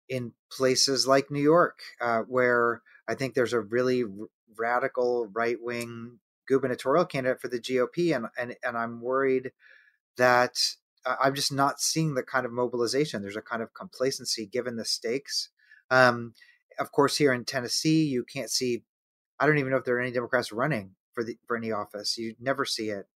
in 0.09 0.33
places 0.51 1.07
like 1.07 1.31
new 1.31 1.41
york 1.41 1.79
uh, 2.01 2.21
where 2.21 2.81
i 3.07 3.15
think 3.15 3.33
there's 3.33 3.53
a 3.53 3.61
really 3.61 4.03
r- 4.03 4.09
radical 4.57 5.27
right-wing 5.33 6.19
gubernatorial 6.47 7.05
candidate 7.05 7.41
for 7.41 7.47
the 7.47 7.59
gop 7.59 8.15
and 8.15 8.27
and, 8.37 8.55
and 8.63 8.77
i'm 8.77 9.01
worried 9.01 9.51
that 10.17 10.57
I'm 11.05 11.35
just 11.35 11.51
not 11.51 11.81
seeing 11.81 12.13
the 12.13 12.23
kind 12.23 12.45
of 12.45 12.51
mobilization. 12.51 13.21
There's 13.21 13.35
a 13.35 13.41
kind 13.41 13.61
of 13.61 13.73
complacency 13.73 14.45
given 14.45 14.77
the 14.77 14.85
stakes. 14.85 15.49
Um, 15.89 16.33
of 16.79 16.91
course, 16.91 17.17
here 17.17 17.33
in 17.33 17.45
Tennessee, 17.45 18.05
you 18.05 18.23
can't 18.23 18.49
see. 18.49 18.83
I 19.39 19.45
don't 19.45 19.57
even 19.57 19.71
know 19.71 19.77
if 19.77 19.85
there 19.85 19.97
are 19.97 20.01
any 20.01 20.11
Democrats 20.11 20.51
running 20.51 20.91
for 21.13 21.23
the 21.23 21.37
for 21.47 21.57
any 21.57 21.71
office. 21.71 22.17
You 22.17 22.35
never 22.39 22.65
see 22.65 22.89
it, 22.89 23.07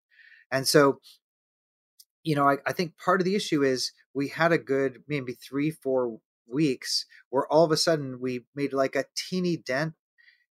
and 0.51 0.67
so, 0.67 1.01
you 2.23 2.35
know, 2.35 2.49
I, 2.49 2.59
I 2.67 2.73
think 2.73 2.99
part 2.99 3.21
of 3.21 3.25
the 3.25 3.37
issue 3.37 3.63
is 3.63 3.93
we 4.15 4.29
had 4.29 4.53
a 4.53 4.59
good 4.59 5.03
maybe 5.09 5.33
three, 5.33 5.71
four 5.71 6.19
weeks 6.49 7.07
where 7.31 7.47
all 7.47 7.65
of 7.65 7.73
a 7.73 7.77
sudden 7.77 8.21
we 8.21 8.45
made 8.55 8.73
like 8.73 8.97
a 8.97 9.05
teeny 9.17 9.57
dent 9.57 9.95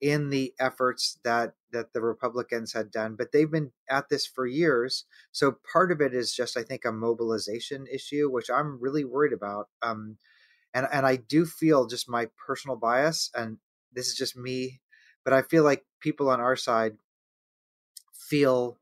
in 0.01 0.31
the 0.31 0.55
efforts 0.61 1.19
that 1.25 1.55
that 1.71 1.93
the 1.93 2.01
Republicans 2.01 2.73
had 2.73 2.91
done, 2.91 3.15
but 3.17 3.33
they've 3.33 3.51
been 3.51 3.73
at 3.91 4.09
this 4.09 4.27
for 4.27 4.47
years. 4.47 5.05
So 5.33 5.59
part 5.71 5.93
of 5.93 6.01
it 6.01 6.15
is 6.15 6.33
just, 6.33 6.57
I 6.57 6.63
think, 6.63 6.85
a 6.85 6.93
mobilization 6.93 7.87
issue, 7.93 8.31
which 8.31 8.49
I'm 8.51 8.81
really 8.81 9.05
worried 9.05 9.33
about. 9.33 9.69
Um, 9.83 10.17
and 10.73 10.87
and 10.93 11.07
I 11.07 11.17
do 11.17 11.45
feel 11.45 11.87
just 11.87 12.09
my 12.09 12.29
personal 12.47 12.77
bias, 12.77 13.31
and 13.35 13.59
this 13.93 14.09
is 14.09 14.15
just 14.15 14.37
me, 14.37 14.81
but 15.25 15.33
I 15.33 15.43
feel 15.43 15.65
like 15.65 15.85
people 16.01 16.31
on 16.31 16.41
our 16.41 16.57
side 16.57 16.97
feel 18.15 18.79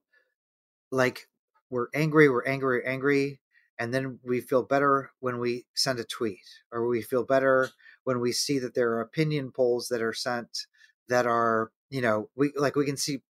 like 0.91 1.29
we're 1.71 1.89
angry, 1.95 2.29
we're 2.29 2.47
angry, 2.47 2.79
we're 2.79 2.89
angry, 2.89 3.41
and 3.79 3.93
then 3.93 4.19
we 4.23 4.41
feel 4.41 4.63
better 4.63 5.11
when 5.21 5.39
we 5.39 5.67
send 5.75 5.99
a 5.99 6.05
tweet, 6.05 6.45
or 6.71 6.87
we 6.87 7.03
feel 7.03 7.25
better 7.25 7.71
when 8.05 8.21
we 8.21 8.33
see 8.33 8.59
that 8.59 8.75
there 8.75 8.93
are 8.93 9.01
opinion 9.01 9.51
polls 9.51 9.89
that 9.89 10.03
are 10.03 10.13
sent 10.13 10.67
that 11.09 11.27
are 11.27 11.71
you 11.91 12.01
know 12.01 12.29
we 12.37 12.53
like 12.57 12.77
we 12.77 12.87
can 12.87 12.97
see 12.97 13.23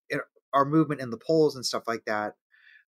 our 0.54 0.66
movement 0.66 1.02
in 1.02 1.10
the 1.10 1.18
polls 1.18 1.56
and 1.56 1.66
stuff 1.66 1.84
like 1.88 2.06
that 2.06 2.36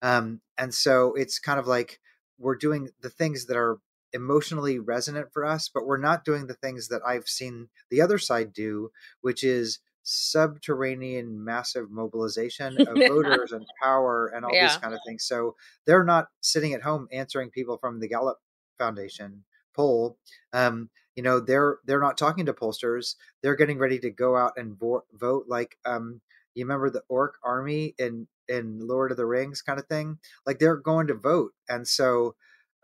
um 0.01 0.41
and 0.58 0.74
so 0.74 1.13
it's 1.13 1.39
kind 1.39 1.60
of 1.60 1.67
like 1.67 2.00
we're 2.38 2.56
doing 2.56 2.89
the 3.01 3.10
things 3.10 3.46
that 3.48 3.58
are 3.58 3.79
emotionally 4.13 4.79
resonant 4.79 5.27
for 5.34 5.44
us 5.46 5.70
but 5.70 5.86
we're 5.86 5.98
not 5.98 6.24
doing 6.24 6.48
the 6.48 6.53
things 6.53 6.88
that 6.88 7.01
i've 7.06 7.27
seen 7.27 7.67
the 7.89 8.01
other 8.01 8.17
side 8.17 8.53
do 8.53 8.89
which 9.22 9.44
is 9.44 9.79
subterranean 10.03 11.44
massive 11.44 11.91
mobilization 11.91 12.77
of 12.88 12.98
voters 13.06 13.51
and 13.51 13.65
power 13.82 14.27
and 14.27 14.46
all 14.46 14.53
Yeah. 14.53 14.63
these 14.63 14.77
kind 14.77 14.94
of 14.94 15.01
things 15.06 15.25
so 15.25 15.56
they're 15.86 16.06
not 16.06 16.29
sitting 16.41 16.74
at 16.74 16.82
home 16.82 17.08
answering 17.12 17.50
people 17.50 17.77
from 17.77 18.00
the 18.00 18.08
gallup 18.08 18.38
foundation 18.77 19.44
poll 19.75 20.17
um 20.53 20.89
you 21.18 21.24
know 21.24 21.42
they're 21.42 21.80
they're 21.86 22.00
not 22.00 22.18
talking 22.18 22.46
to 22.46 22.54
pollsters 22.54 23.16
they're 23.42 23.56
getting 23.56 23.80
ready 23.80 24.00
to 24.00 24.10
go 24.10 24.38
out 24.38 24.54
and 24.56 24.80
vo- 24.80 25.04
vote 25.14 25.46
like 25.48 25.78
um 25.86 26.22
you 26.58 26.64
remember 26.66 26.90
the 26.90 27.04
orc 27.10 27.36
army 27.44 27.94
in 28.00 28.28
in 28.48 28.80
lord 28.80 29.12
of 29.12 29.18
the 29.18 29.26
rings 29.26 29.62
kind 29.62 29.80
of 29.80 29.88
thing? 29.88 30.18
Like 30.46 30.60
they're 30.60 30.78
going 30.78 31.08
to 31.08 31.14
vote 31.14 31.54
and 31.68 31.88
so 31.88 32.36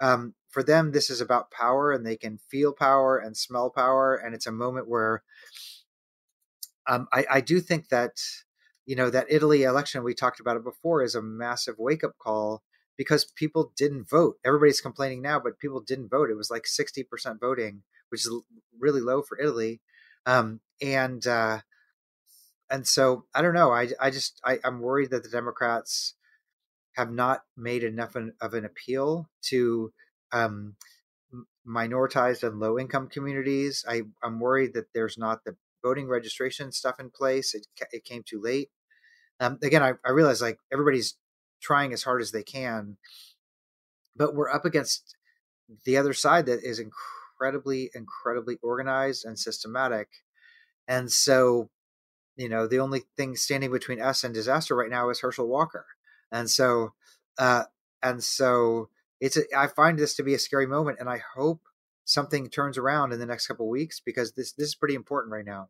um 0.02 0.34
for 0.50 0.64
them 0.64 0.92
this 0.92 1.10
is 1.10 1.22
about 1.22 1.52
power 1.52 1.92
and 1.92 2.06
they 2.06 2.18
can 2.18 2.38
feel 2.50 2.74
power 2.74 3.18
and 3.18 3.38
smell 3.38 3.70
power 3.70 4.16
and 4.16 4.36
it's 4.36 4.48
a 4.48 4.52
moment 4.52 4.88
where 4.90 5.24
um 6.88 7.08
i 7.14 7.26
i 7.32 7.42
do 7.42 7.60
think 7.60 7.90
that 7.90 8.20
you 8.86 8.96
know 8.96 9.10
that 9.10 9.28
italy 9.30 9.64
election 9.64 10.04
we 10.04 10.14
talked 10.14 10.40
about 10.40 10.58
it 10.58 10.64
before 10.64 11.02
is 11.04 11.16
a 11.16 11.22
massive 11.22 11.76
wake 11.78 12.04
up 12.04 12.18
call 12.20 12.64
because 12.98 13.26
people 13.26 13.72
didn't 13.76 14.10
vote. 14.10 14.38
Everybody's 14.46 14.82
complaining 14.82 15.22
now 15.22 15.40
but 15.40 15.60
people 15.60 15.82
didn't 15.82 16.10
vote. 16.10 16.30
It 16.30 16.38
was 16.38 16.52
like 16.52 16.66
60% 16.66 17.40
voting 17.40 17.82
which 18.14 18.26
is 18.26 18.34
really 18.80 19.02
low 19.02 19.22
for 19.22 19.38
italy 19.42 19.82
um 20.26 20.62
and 20.82 21.28
uh 21.28 21.60
and 22.74 22.88
so 22.88 23.26
I 23.36 23.44
don't 23.44 23.54
know. 23.54 23.72
I 23.72 23.90
I 24.02 24.10
just 24.10 24.42
I, 24.44 24.60
I'm 24.64 24.82
worried 24.82 25.12
that 25.12 25.22
the 25.22 25.30
Democrats 25.30 26.16
have 26.94 27.12
not 27.12 27.44
made 27.56 27.84
enough 27.84 28.16
of 28.16 28.54
an 28.56 28.66
appeal 28.66 29.30
to 29.44 29.94
um, 30.32 30.76
minoritized 31.68 32.42
and 32.42 32.60
low 32.60 32.80
income 32.80 33.10
communities. 33.10 33.86
I 33.88 34.04
I'm 34.24 34.40
worried 34.40 34.74
that 34.74 34.92
there's 34.94 35.20
not 35.20 35.44
the 35.44 35.56
voting 35.84 36.08
registration 36.08 36.72
stuff 36.72 37.00
in 37.00 37.12
place. 37.12 37.54
It 37.54 37.68
it 37.92 38.06
came 38.06 38.24
too 38.24 38.42
late. 38.42 38.70
Um, 39.40 39.60
again, 39.62 39.84
I 39.84 39.94
I 40.04 40.10
realize 40.10 40.42
like 40.42 40.58
everybody's 40.72 41.16
trying 41.62 41.94
as 41.94 42.02
hard 42.02 42.24
as 42.24 42.32
they 42.32 42.44
can, 42.44 42.98
but 44.16 44.34
we're 44.34 44.50
up 44.50 44.66
against 44.66 45.16
the 45.86 45.96
other 45.96 46.14
side 46.14 46.48
that 46.48 46.64
is 46.64 46.80
incredibly 46.80 47.23
incredibly 47.34 47.92
incredibly 47.94 48.58
organized 48.62 49.26
and 49.26 49.38
systematic, 49.38 50.08
and 50.88 51.12
so 51.12 51.70
you 52.36 52.50
know 52.50 52.68
the 52.68 52.80
only 52.80 53.04
thing 53.18 53.36
standing 53.36 53.72
between 53.72 54.02
us 54.02 54.24
and 54.24 54.34
disaster 54.34 54.76
right 54.76 54.90
now 54.90 55.10
is 55.10 55.20
Herschel 55.20 55.48
Walker, 55.48 55.86
and 56.32 56.50
so 56.50 56.94
uh, 57.38 57.64
and 58.02 58.24
so 58.24 58.90
it's 59.20 59.38
a, 59.38 59.44
I 59.58 59.68
find 59.68 59.98
this 59.98 60.16
to 60.16 60.24
be 60.24 60.34
a 60.34 60.40
scary 60.40 60.68
moment, 60.68 60.98
and 61.00 61.10
I 61.10 61.22
hope 61.36 61.62
something 62.06 62.50
turns 62.50 62.78
around 62.78 63.14
in 63.14 63.20
the 63.20 63.26
next 63.26 63.48
couple 63.48 63.70
weeks 63.70 64.00
because 64.00 64.34
this 64.34 64.52
this 64.54 64.70
is 64.70 64.76
pretty 64.76 64.96
important 64.96 65.34
right 65.34 65.46
now. 65.46 65.70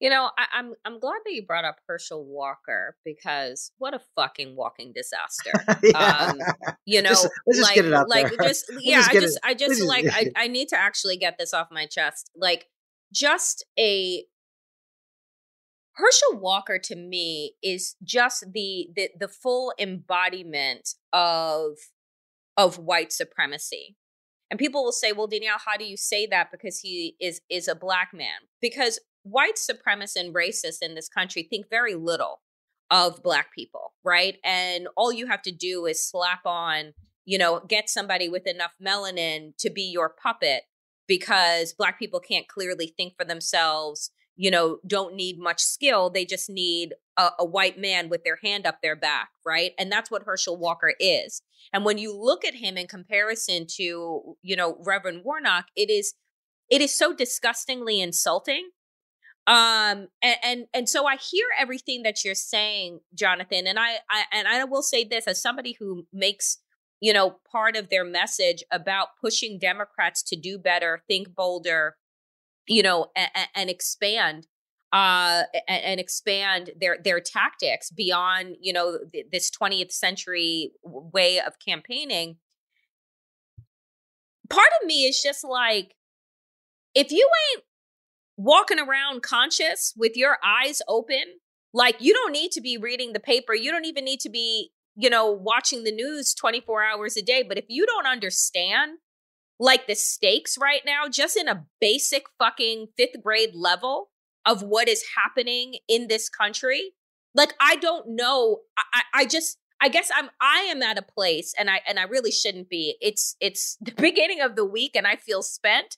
You 0.00 0.10
know, 0.10 0.30
I, 0.38 0.46
I'm 0.58 0.74
I'm 0.84 1.00
glad 1.00 1.20
that 1.24 1.32
you 1.32 1.46
brought 1.46 1.64
up 1.64 1.76
Herschel 1.88 2.24
Walker 2.26 2.96
because 3.04 3.72
what 3.78 3.94
a 3.94 4.00
fucking 4.14 4.54
walking 4.54 4.92
disaster. 4.94 5.52
Yeah. 5.82 6.32
Um, 6.32 6.38
You 6.84 7.00
know, 7.02 7.10
Just- 7.10 7.28
let's 7.46 7.58
just 7.58 7.68
like, 7.70 7.74
get 7.76 7.84
it 7.86 7.94
out 7.94 8.08
like 8.08 8.28
there. 8.36 8.48
just 8.48 8.64
We'll 8.70 8.80
yeah, 8.82 9.00
just 9.00 9.10
I 9.10 9.14
just 9.20 9.36
it- 9.36 9.40
I 9.44 9.54
just- 9.54 9.82
like 9.84 10.06
I, 10.12 10.30
I 10.36 10.48
need 10.48 10.68
to 10.68 10.76
actually 10.78 11.16
get 11.16 11.38
this 11.38 11.54
off 11.54 11.68
my 11.70 11.86
chest. 11.86 12.30
Like 12.36 12.66
just 13.12 13.64
a 13.78 14.24
Herschel 15.94 16.38
Walker 16.40 16.78
to 16.78 16.94
me 16.96 17.54
is 17.62 17.96
just 18.02 18.44
the 18.52 18.88
the 18.94 19.08
the 19.18 19.28
full 19.28 19.72
embodiment 19.78 20.90
of 21.12 21.72
of 22.56 22.78
white 22.78 23.12
supremacy. 23.12 23.96
And 24.50 24.58
people 24.60 24.84
will 24.84 24.92
say, 24.92 25.12
"Well, 25.12 25.26
Danielle, 25.26 25.58
how 25.64 25.76
do 25.76 25.84
you 25.84 25.96
say 25.96 26.26
that 26.26 26.50
because 26.52 26.80
he 26.80 27.16
is 27.20 27.40
is 27.50 27.66
a 27.66 27.74
black 27.74 28.10
man?" 28.12 28.40
Because 28.60 29.00
white 29.28 29.56
supremacists 29.56 30.16
and 30.16 30.34
racists 30.34 30.82
in 30.82 30.94
this 30.94 31.08
country 31.08 31.42
think 31.42 31.68
very 31.68 31.94
little 31.94 32.40
of 32.90 33.22
black 33.22 33.52
people, 33.52 33.94
right? 34.04 34.36
And 34.44 34.88
all 34.96 35.12
you 35.12 35.26
have 35.26 35.42
to 35.42 35.52
do 35.52 35.86
is 35.86 36.08
slap 36.08 36.46
on, 36.46 36.94
you 37.24 37.36
know, 37.36 37.60
get 37.66 37.90
somebody 37.90 38.28
with 38.28 38.46
enough 38.46 38.72
melanin 38.84 39.56
to 39.58 39.70
be 39.70 39.82
your 39.82 40.14
puppet 40.22 40.62
because 41.08 41.72
black 41.72 41.98
people 41.98 42.20
can't 42.20 42.48
clearly 42.48 42.92
think 42.96 43.14
for 43.16 43.24
themselves, 43.24 44.10
you 44.36 44.50
know, 44.50 44.78
don't 44.86 45.14
need 45.14 45.38
much 45.38 45.60
skill. 45.60 46.10
They 46.10 46.24
just 46.24 46.48
need 46.48 46.94
a, 47.16 47.30
a 47.40 47.44
white 47.44 47.78
man 47.78 48.08
with 48.08 48.22
their 48.22 48.38
hand 48.44 48.66
up 48.66 48.82
their 48.82 48.96
back, 48.96 49.30
right? 49.44 49.72
And 49.78 49.90
that's 49.90 50.10
what 50.10 50.24
Herschel 50.24 50.56
Walker 50.56 50.94
is. 51.00 51.42
And 51.72 51.84
when 51.84 51.98
you 51.98 52.16
look 52.16 52.44
at 52.44 52.54
him 52.54 52.76
in 52.76 52.86
comparison 52.86 53.66
to, 53.76 54.36
you 54.42 54.56
know, 54.56 54.76
Reverend 54.84 55.22
Warnock, 55.24 55.66
it 55.74 55.90
is 55.90 56.14
it 56.68 56.82
is 56.82 56.94
so 56.94 57.14
disgustingly 57.14 58.00
insulting. 58.00 58.70
Um 59.46 60.08
and 60.22 60.36
and, 60.42 60.66
and 60.74 60.88
so 60.88 61.06
I 61.06 61.16
hear 61.16 61.46
everything 61.58 62.02
that 62.02 62.24
you're 62.24 62.34
saying, 62.34 63.00
Jonathan, 63.14 63.66
and 63.66 63.78
I, 63.78 63.98
I 64.10 64.24
and 64.32 64.48
I 64.48 64.64
will 64.64 64.82
say 64.82 65.04
this 65.04 65.26
as 65.26 65.40
somebody 65.40 65.76
who 65.78 66.06
makes 66.12 66.58
you 67.00 67.12
know 67.12 67.36
part 67.50 67.76
of 67.76 67.88
their 67.88 68.04
message 68.04 68.64
about 68.72 69.08
pushing 69.20 69.58
Democrats 69.58 70.22
to 70.24 70.36
do 70.36 70.58
better, 70.58 71.02
think 71.08 71.34
bolder, 71.34 71.96
you 72.66 72.82
know, 72.82 73.06
and, 73.14 73.30
and 73.54 73.70
expand 73.70 74.48
uh 74.92 75.42
and, 75.68 75.82
and 75.84 76.00
expand 76.00 76.70
their 76.80 76.96
their 77.02 77.20
tactics 77.20 77.90
beyond 77.90 78.56
you 78.60 78.72
know 78.72 78.98
th- 79.12 79.26
this 79.32 79.50
20th 79.50 79.92
century 79.92 80.72
way 80.82 81.40
of 81.40 81.58
campaigning. 81.64 82.36
Part 84.48 84.68
of 84.80 84.86
me 84.86 85.04
is 85.04 85.22
just 85.22 85.44
like 85.44 85.94
if 86.94 87.12
you 87.12 87.28
ain't 87.54 87.64
walking 88.36 88.78
around 88.78 89.22
conscious 89.22 89.92
with 89.96 90.16
your 90.16 90.38
eyes 90.44 90.82
open 90.88 91.24
like 91.72 91.96
you 92.00 92.12
don't 92.12 92.32
need 92.32 92.52
to 92.52 92.60
be 92.60 92.76
reading 92.76 93.12
the 93.12 93.20
paper 93.20 93.54
you 93.54 93.70
don't 93.70 93.84
even 93.84 94.04
need 94.04 94.20
to 94.20 94.30
be 94.30 94.70
you 94.94 95.08
know 95.08 95.30
watching 95.30 95.84
the 95.84 95.92
news 95.92 96.34
24 96.34 96.84
hours 96.84 97.16
a 97.16 97.22
day 97.22 97.42
but 97.42 97.58
if 97.58 97.64
you 97.68 97.86
don't 97.86 98.06
understand 98.06 98.98
like 99.58 99.86
the 99.86 99.94
stakes 99.94 100.58
right 100.60 100.82
now 100.84 101.08
just 101.10 101.36
in 101.36 101.48
a 101.48 101.64
basic 101.80 102.24
fucking 102.38 102.88
5th 102.98 103.22
grade 103.22 103.54
level 103.54 104.10
of 104.44 104.62
what 104.62 104.88
is 104.88 105.04
happening 105.16 105.76
in 105.88 106.08
this 106.08 106.28
country 106.28 106.92
like 107.34 107.54
i 107.60 107.76
don't 107.76 108.06
know 108.08 108.60
i 108.76 108.82
i 108.92 109.02
I 109.20 109.24
just 109.24 109.58
i 109.80 109.88
guess 109.88 110.10
i'm 110.14 110.28
i 110.40 110.60
am 110.68 110.82
at 110.82 110.98
a 110.98 111.02
place 111.02 111.54
and 111.58 111.70
i 111.70 111.80
and 111.86 111.98
i 111.98 112.02
really 112.02 112.32
shouldn't 112.32 112.68
be. 112.68 112.96
It's 113.00 113.36
it's 113.40 113.76
the 113.80 113.92
beginning 113.92 114.40
of 114.40 114.56
the 114.56 114.64
week 114.64 114.92
and 114.94 115.06
i 115.06 115.16
feel 115.16 115.42
spent 115.42 115.96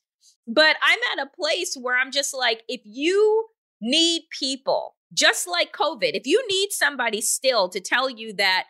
but 0.49 0.77
i'm 0.83 0.99
at 1.13 1.25
a 1.25 1.31
place 1.37 1.77
where 1.81 1.99
i'm 1.99 2.11
just 2.11 2.35
like 2.35 2.63
if 2.69 2.81
you 2.85 3.47
need 3.81 4.23
people 4.37 4.97
just 5.13 5.47
like 5.47 5.73
covid 5.73 6.13
if 6.15 6.27
you 6.27 6.45
need 6.49 6.71
somebody 6.71 7.21
still 7.21 7.69
to 7.69 7.81
tell 7.81 8.11
you 8.11 8.33
that 8.33 8.65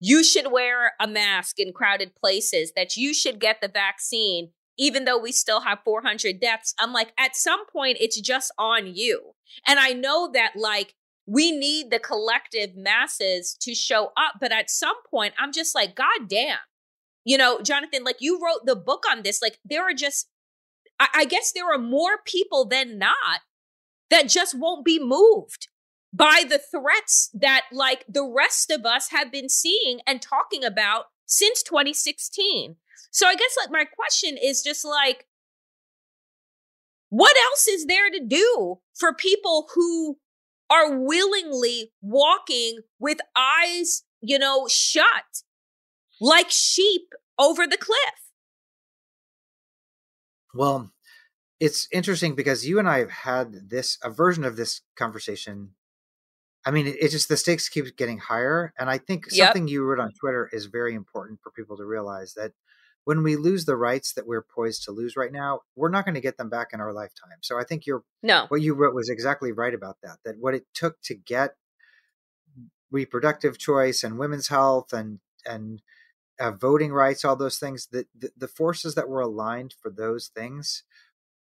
you 0.00 0.22
should 0.22 0.52
wear 0.52 0.92
a 1.00 1.06
mask 1.06 1.58
in 1.58 1.72
crowded 1.72 2.14
places 2.14 2.72
that 2.76 2.96
you 2.96 3.12
should 3.12 3.40
get 3.40 3.60
the 3.60 3.68
vaccine 3.68 4.50
even 4.78 5.06
though 5.06 5.18
we 5.18 5.32
still 5.32 5.62
have 5.62 5.78
400 5.84 6.40
deaths 6.40 6.74
i'm 6.78 6.92
like 6.92 7.12
at 7.18 7.36
some 7.36 7.66
point 7.66 7.98
it's 8.00 8.20
just 8.20 8.52
on 8.58 8.86
you. 8.86 9.32
And 9.66 9.78
i 9.78 9.92
know 9.92 10.30
that 10.32 10.52
like 10.56 10.94
we 11.26 11.50
need 11.50 11.90
the 11.90 11.98
collective 11.98 12.76
masses 12.76 13.56
to 13.62 13.74
show 13.74 14.12
up 14.16 14.34
but 14.40 14.52
at 14.52 14.70
some 14.70 14.96
point 15.10 15.34
i'm 15.38 15.52
just 15.52 15.74
like 15.74 15.94
god 15.94 16.28
damn. 16.28 16.58
You 17.24 17.38
know 17.38 17.60
jonathan 17.60 18.04
like 18.04 18.16
you 18.20 18.40
wrote 18.42 18.66
the 18.66 18.76
book 18.76 19.04
on 19.10 19.22
this 19.22 19.42
like 19.42 19.58
there 19.64 19.82
are 19.82 19.94
just 19.94 20.28
I, 20.98 21.08
I 21.14 21.24
guess 21.24 21.52
there 21.52 21.72
are 21.72 21.78
more 21.78 22.18
people 22.24 22.64
than 22.64 22.98
not 22.98 23.40
that 24.10 24.28
just 24.28 24.58
won't 24.58 24.84
be 24.84 24.98
moved 24.98 25.68
by 26.12 26.44
the 26.48 26.58
threats 26.58 27.30
that 27.34 27.64
like 27.72 28.04
the 28.08 28.24
rest 28.24 28.70
of 28.70 28.86
us 28.86 29.10
have 29.10 29.32
been 29.32 29.48
seeing 29.48 30.00
and 30.06 30.22
talking 30.22 30.64
about 30.64 31.06
since 31.26 31.62
2016 31.62 32.76
so 33.10 33.26
i 33.26 33.34
guess 33.34 33.56
like 33.58 33.70
my 33.70 33.84
question 33.84 34.38
is 34.40 34.62
just 34.62 34.84
like 34.84 35.26
what 37.08 37.36
else 37.36 37.66
is 37.68 37.86
there 37.86 38.10
to 38.10 38.20
do 38.20 38.78
for 38.94 39.12
people 39.12 39.68
who 39.74 40.18
are 40.68 40.98
willingly 40.98 41.92
walking 42.02 42.80
with 42.98 43.18
eyes, 43.36 44.02
you 44.20 44.38
know, 44.38 44.66
shut 44.68 45.42
like 46.20 46.50
sheep 46.50 47.12
over 47.38 47.66
the 47.66 47.76
cliff? 47.76 48.25
Well, 50.56 50.90
it's 51.60 51.88
interesting 51.92 52.34
because 52.34 52.66
you 52.66 52.78
and 52.78 52.88
I 52.88 52.98
have 52.98 53.10
had 53.10 53.70
this 53.70 53.98
a 54.02 54.10
version 54.10 54.44
of 54.44 54.56
this 54.56 54.82
conversation. 54.96 55.70
I 56.64 56.70
mean, 56.70 56.86
it, 56.86 56.96
it's 57.00 57.12
just 57.12 57.28
the 57.28 57.36
stakes 57.36 57.68
keep 57.68 57.96
getting 57.96 58.18
higher, 58.18 58.72
and 58.78 58.90
I 58.90 58.98
think 58.98 59.26
Yep. 59.30 59.48
something 59.48 59.68
you 59.68 59.84
wrote 59.84 60.00
on 60.00 60.12
Twitter 60.12 60.50
is 60.52 60.66
very 60.66 60.94
important 60.94 61.40
for 61.42 61.50
people 61.50 61.76
to 61.76 61.84
realize 61.84 62.34
that 62.34 62.52
when 63.04 63.22
we 63.22 63.36
lose 63.36 63.64
the 63.64 63.76
rights 63.76 64.14
that 64.14 64.26
we're 64.26 64.42
poised 64.42 64.82
to 64.84 64.90
lose 64.90 65.16
right 65.16 65.30
now, 65.30 65.60
we're 65.76 65.90
not 65.90 66.04
going 66.04 66.16
to 66.16 66.20
get 66.20 66.38
them 66.38 66.50
back 66.50 66.68
in 66.72 66.80
our 66.80 66.92
lifetime. 66.92 67.38
So 67.40 67.56
I 67.58 67.62
think 67.62 67.86
you're 67.86 68.02
no. 68.22 68.46
What 68.48 68.62
you 68.62 68.74
wrote 68.74 68.94
was 68.94 69.08
exactly 69.08 69.52
right 69.52 69.74
about 69.74 69.98
that. 70.02 70.18
That 70.24 70.38
what 70.38 70.54
it 70.54 70.64
took 70.74 71.00
to 71.02 71.14
get 71.14 71.54
reproductive 72.90 73.58
choice 73.58 74.02
and 74.02 74.18
women's 74.18 74.48
health 74.48 74.92
and 74.92 75.20
and 75.44 75.82
uh, 76.38 76.52
voting 76.52 76.92
rights, 76.92 77.24
all 77.24 77.36
those 77.36 77.58
things, 77.58 77.88
the, 77.90 78.06
the 78.18 78.30
the 78.36 78.48
forces 78.48 78.94
that 78.94 79.08
were 79.08 79.20
aligned 79.20 79.74
for 79.80 79.90
those 79.90 80.28
things 80.28 80.82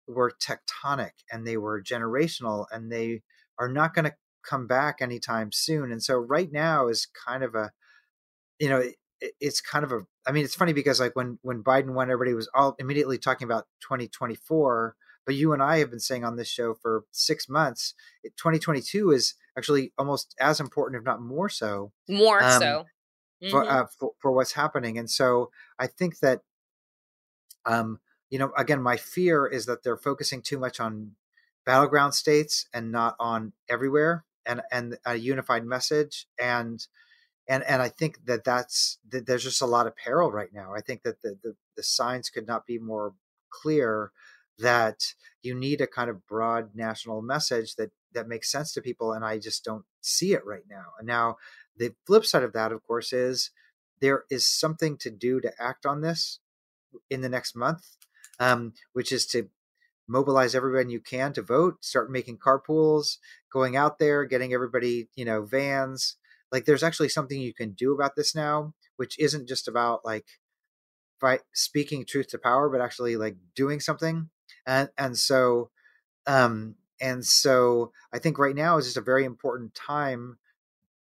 were 0.07 0.33
tectonic 0.43 1.13
and 1.33 1.47
they 1.47 1.57
were 1.57 1.83
generational 1.83 2.67
and 2.71 2.93
they 2.93 3.23
are 3.59 3.69
not 3.69 3.95
going 3.95 4.05
to 4.05 4.15
come 4.49 4.67
back 4.67 4.99
anytime 5.01 5.51
soon. 5.53 5.91
And 5.91 6.03
so 6.03 6.17
right 6.17 6.53
now 6.53 6.89
is 6.89 7.07
kind 7.27 7.43
of 7.43 7.55
a, 7.55 7.73
you 8.59 8.69
know, 8.69 8.79
it, 8.79 8.97
it's 9.41 9.61
kind 9.61 9.85
of 9.85 9.93
a. 9.93 10.01
I 10.27 10.33
mean, 10.33 10.45
it's 10.45 10.55
funny 10.55 10.73
because 10.73 11.01
like 11.01 11.17
when 11.17 11.39
when 11.43 11.63
Biden 11.63 11.95
won, 11.95 12.11
everybody 12.11 12.35
was 12.35 12.49
all 12.55 12.75
immediately 12.79 13.19
talking 13.19 13.47
about 13.47 13.67
2024. 13.83 14.97
But 15.27 15.37
you 15.37 15.55
and 15.55 15.63
I 15.63 15.79
have 15.79 15.91
been 15.91 16.01
saying 16.01 16.25
on 16.25 16.37
this 16.37 16.49
show 16.49 16.75
for 16.75 17.05
six 17.11 17.49
months, 17.49 17.95
2022 18.25 19.11
is 19.11 19.35
actually 19.57 19.93
almost 19.97 20.35
as 20.39 20.61
important, 20.61 21.01
if 21.01 21.05
not 21.05 21.23
more 21.23 21.49
so. 21.49 21.93
More 22.09 22.43
um, 22.43 22.61
so. 22.61 22.85
Mm-hmm. 23.45 23.51
For, 23.51 23.69
uh, 23.69 23.87
for, 23.99 24.13
for 24.21 24.33
what's 24.33 24.53
happening, 24.53 24.97
and 24.97 25.11
so 25.11 25.51
I 25.79 25.87
think 25.87 26.21
that, 26.21 26.41
um, 27.67 28.01
you 28.31 28.39
know, 28.39 28.53
again, 28.57 28.81
my 28.81 28.97
fear 28.97 29.47
is 29.47 29.67
that 29.67 29.83
they're 29.83 29.99
focusing 29.99 30.41
too 30.41 30.59
much 30.59 30.81
on 30.81 31.13
battleground 31.67 32.15
states 32.15 32.67
and 32.73 32.91
not 32.91 33.17
on 33.21 33.53
everywhere 33.69 34.25
and 34.47 34.61
and 34.71 34.99
a 35.07 35.17
unified 35.17 35.65
message 35.65 36.27
and 36.39 36.87
and 37.49 37.63
and 37.65 37.83
I 37.83 37.89
think 37.89 38.25
that 38.27 38.45
that's 38.45 38.99
that 39.11 39.27
there's 39.27 39.45
just 39.45 39.63
a 39.63 39.67
lot 39.67 39.87
of 39.87 39.97
peril 39.97 40.31
right 40.31 40.53
now. 40.53 40.75
I 40.75 40.81
think 40.81 41.03
that 41.03 41.23
the, 41.23 41.39
the 41.43 41.55
the 41.77 41.83
signs 41.83 42.31
could 42.31 42.47
not 42.47 42.67
be 42.67 42.79
more 42.79 43.15
clear 43.51 44.13
that 44.59 45.15
you 45.43 45.55
need 45.55 45.81
a 45.81 45.87
kind 45.87 46.09
of 46.09 46.27
broad 46.27 46.75
national 46.75 47.23
message 47.23 47.77
that 47.77 47.91
that 48.13 48.29
makes 48.29 48.51
sense 48.51 48.73
to 48.73 48.81
people, 48.81 49.13
and 49.13 49.25
I 49.25 49.39
just 49.39 49.65
don't 49.65 49.85
see 50.01 50.33
it 50.33 50.45
right 50.47 50.65
now. 50.69 50.93
And 50.99 51.07
now 51.07 51.37
the 51.77 51.95
flip 52.07 52.25
side 52.27 52.43
of 52.43 52.53
that, 52.53 52.73
of 52.73 52.83
course, 52.87 53.13
is 53.13 53.51
there 54.01 54.25
is 54.31 54.47
something 54.47 54.97
to 54.99 55.11
do 55.11 55.41
to 55.41 55.53
act 55.61 55.87
on 55.87 56.01
this 56.01 56.41
in 57.11 57.21
the 57.21 57.29
next 57.29 57.57
month, 57.57 57.97
um, 58.39 58.75
which 58.93 59.13
is 59.13 59.27
to 59.27 59.49
mobilize 60.09 60.55
everyone 60.55 60.91
you 60.91 61.01
can 61.01 61.33
to 61.33 61.43
vote, 61.43 61.85
start 61.85 62.11
making 62.11 62.39
carpools, 62.39 63.19
going 63.53 63.77
out 63.77 63.99
there, 63.99 64.25
getting 64.25 64.53
everybody, 64.53 65.09
you 65.15 65.25
know, 65.25 65.43
vans, 65.45 66.17
like 66.53 66.67
there's 66.67 66.83
actually 66.83 67.09
something 67.09 67.41
you 67.41 67.55
can 67.55 67.73
do 67.73 67.93
about 67.93 68.17
this 68.17 68.35
now 68.35 68.73
which 68.97 69.19
isn't 69.19 69.49
just 69.49 69.69
about 69.69 70.05
like 70.05 70.27
fight 71.21 71.41
speaking 71.53 72.05
truth 72.05 72.29
to 72.29 72.39
power 72.39 72.69
but 72.69 72.81
actually 72.81 73.17
like 73.17 73.37
doing 73.55 73.81
something. 73.81 74.31
And 74.67 74.89
and 74.99 75.19
so 75.19 75.71
um 76.27 76.77
and 77.01 77.25
so 77.25 77.93
i 78.13 78.19
think 78.19 78.39
right 78.39 78.57
now 78.57 78.79
is 78.79 78.87
just 78.87 78.97
a 78.97 79.03
very 79.03 79.25
important 79.25 79.75
time 79.75 80.39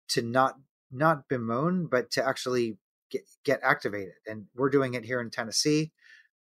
to 0.09 0.21
not 0.21 0.55
not 0.91 1.27
bemoan 1.29 1.85
but 1.85 2.09
to 2.11 2.27
actually 2.27 2.77
get, 3.11 3.21
get 3.43 3.59
activated 3.63 4.13
and 4.27 4.45
we're 4.55 4.69
doing 4.69 4.93
it 4.93 5.05
here 5.05 5.21
in 5.21 5.29
tennessee. 5.29 5.91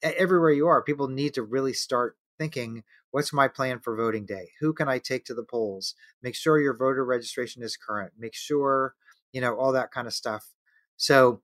Everywhere 0.02 0.52
you 0.52 0.68
are 0.68 0.82
people 0.82 1.08
need 1.08 1.34
to 1.36 1.44
really 1.44 1.74
start 1.74 2.18
thinking 2.38 2.84
what's 3.12 3.32
my 3.32 3.48
plan 3.48 3.80
for 3.80 3.96
voting 3.96 4.26
day? 4.26 4.50
Who 4.60 4.74
can 4.74 4.90
i 4.90 5.00
take 5.00 5.26
to 5.26 5.34
the 5.34 5.44
polls? 5.44 5.96
Make 6.22 6.36
sure 6.36 6.60
your 6.60 6.76
voter 6.76 7.06
registration 7.06 7.64
is 7.64 7.78
current. 7.78 8.14
Make 8.18 8.36
sure 8.36 8.96
you 9.32 9.42
know 9.42 9.56
all 9.56 9.72
that 9.74 9.92
kind 9.92 10.08
of 10.08 10.14
stuff. 10.14 10.50
So 10.98 11.42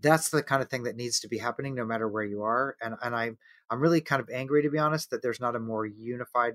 that's 0.00 0.28
the 0.28 0.42
kind 0.42 0.62
of 0.62 0.68
thing 0.68 0.82
that 0.84 0.96
needs 0.96 1.20
to 1.20 1.28
be 1.28 1.38
happening 1.38 1.74
no 1.74 1.84
matter 1.84 2.08
where 2.08 2.24
you 2.24 2.42
are 2.42 2.76
and 2.82 2.94
and 3.02 3.14
i'm 3.14 3.38
i'm 3.70 3.80
really 3.80 4.00
kind 4.00 4.20
of 4.20 4.28
angry 4.30 4.62
to 4.62 4.70
be 4.70 4.78
honest 4.78 5.10
that 5.10 5.22
there's 5.22 5.40
not 5.40 5.56
a 5.56 5.60
more 5.60 5.86
unified 5.86 6.54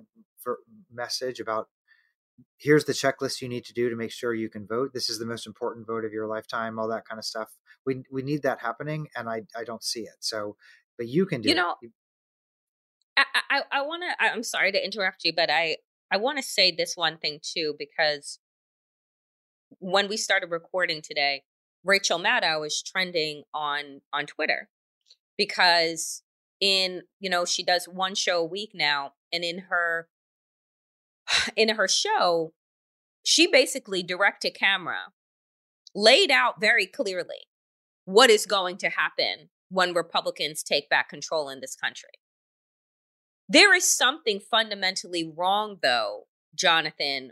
message 0.92 1.40
about 1.40 1.68
here's 2.58 2.86
the 2.86 2.94
checklist 2.94 3.42
you 3.42 3.50
need 3.50 3.66
to 3.66 3.74
do 3.74 3.90
to 3.90 3.96
make 3.96 4.12
sure 4.12 4.34
you 4.34 4.50
can 4.50 4.66
vote 4.66 4.92
this 4.94 5.10
is 5.10 5.20
the 5.20 5.26
most 5.26 5.46
important 5.48 5.86
vote 5.88 6.06
of 6.06 6.12
your 6.12 6.28
lifetime 6.28 6.80
all 6.80 6.88
that 6.88 7.06
kind 7.06 7.20
of 7.20 7.26
stuff 7.26 7.50
we 7.86 8.04
we 8.12 8.22
need 8.22 8.42
that 8.42 8.60
happening 8.62 9.08
and 9.16 9.30
i 9.30 9.42
i 9.58 9.64
don't 9.64 9.84
see 9.84 10.02
it 10.02 10.16
so 10.20 10.56
but 10.98 11.08
you 11.08 11.26
can 11.26 11.42
do 11.42 11.50
you 11.50 11.56
know 11.56 11.76
it. 11.82 11.92
I, 13.18 13.26
I, 13.50 13.62
I 13.72 13.82
want 13.82 14.04
to. 14.04 14.24
I'm 14.24 14.44
sorry 14.44 14.72
to 14.72 14.84
interrupt 14.84 15.24
you, 15.24 15.34
but 15.36 15.50
I 15.50 15.78
I 16.12 16.18
want 16.18 16.38
to 16.38 16.44
say 16.44 16.72
this 16.72 16.96
one 16.96 17.18
thing 17.18 17.40
too 17.42 17.76
because 17.78 18.40
when 19.80 20.08
we 20.08 20.18
started 20.18 20.52
recording 20.52 21.02
today, 21.02 21.44
Rachel 21.84 22.20
Maddow 22.20 22.66
is 22.66 22.84
trending 22.86 23.44
on 23.54 24.02
on 24.14 24.26
Twitter 24.26 24.70
because 25.38 26.24
in 26.60 27.04
you 27.20 27.30
know 27.30 27.46
she 27.46 27.64
does 27.64 27.86
one 27.86 28.16
show 28.16 28.40
a 28.40 28.46
week 28.46 28.72
now, 28.74 29.14
and 29.32 29.44
in 29.44 29.60
her 29.70 30.08
in 31.56 31.70
her 31.70 31.88
show, 31.88 32.54
she 33.24 33.48
basically 33.48 34.04
direct 34.04 34.42
to 34.42 34.52
camera 34.52 35.12
laid 35.94 36.32
out 36.32 36.60
very 36.60 36.86
clearly 36.86 37.48
what 38.06 38.30
is 38.30 38.46
going 38.46 38.78
to 38.78 38.90
happen 38.90 39.50
when 39.70 39.94
Republicans 39.94 40.64
take 40.64 40.90
back 40.90 41.10
control 41.10 41.50
in 41.50 41.60
this 41.60 41.76
country. 41.76 42.10
There 43.48 43.74
is 43.74 43.86
something 43.86 44.40
fundamentally 44.40 45.30
wrong, 45.36 45.78
though, 45.82 46.28
Jonathan, 46.56 47.32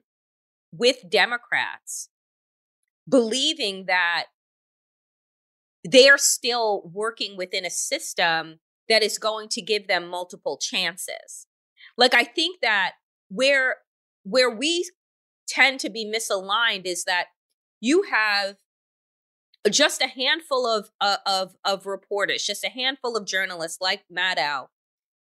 with 0.72 1.10
Democrats 1.10 2.10
believing 3.10 3.86
that 3.88 4.26
they're 5.84 6.18
still 6.18 6.84
working 6.94 7.38
within 7.38 7.66
a 7.66 7.70
system 7.70 8.60
that 8.88 9.02
is 9.04 9.18
going 9.18 9.48
to 9.50 9.62
give 9.62 9.88
them 9.88 10.08
multiple 10.08 10.58
chances. 10.58 11.48
Like 11.98 12.14
I 12.14 12.24
think 12.24 12.62
that 12.62 12.94
where 13.30 13.78
where 14.24 14.50
we 14.50 14.90
tend 15.48 15.80
to 15.82 15.90
be 15.90 16.06
misaligned 16.06 16.86
is 16.86 17.04
that 17.06 17.28
you 17.82 18.04
have 18.04 18.58
just 19.70 20.02
a 20.02 20.08
handful 20.08 20.66
of 20.66 20.90
uh, 21.02 21.18
of 21.26 21.56
of 21.66 21.86
reporters, 21.86 22.46
just 22.46 22.64
a 22.64 22.70
handful 22.70 23.18
of 23.18 23.26
journalists 23.26 23.80
like 23.82 24.04
Maddow 24.12 24.68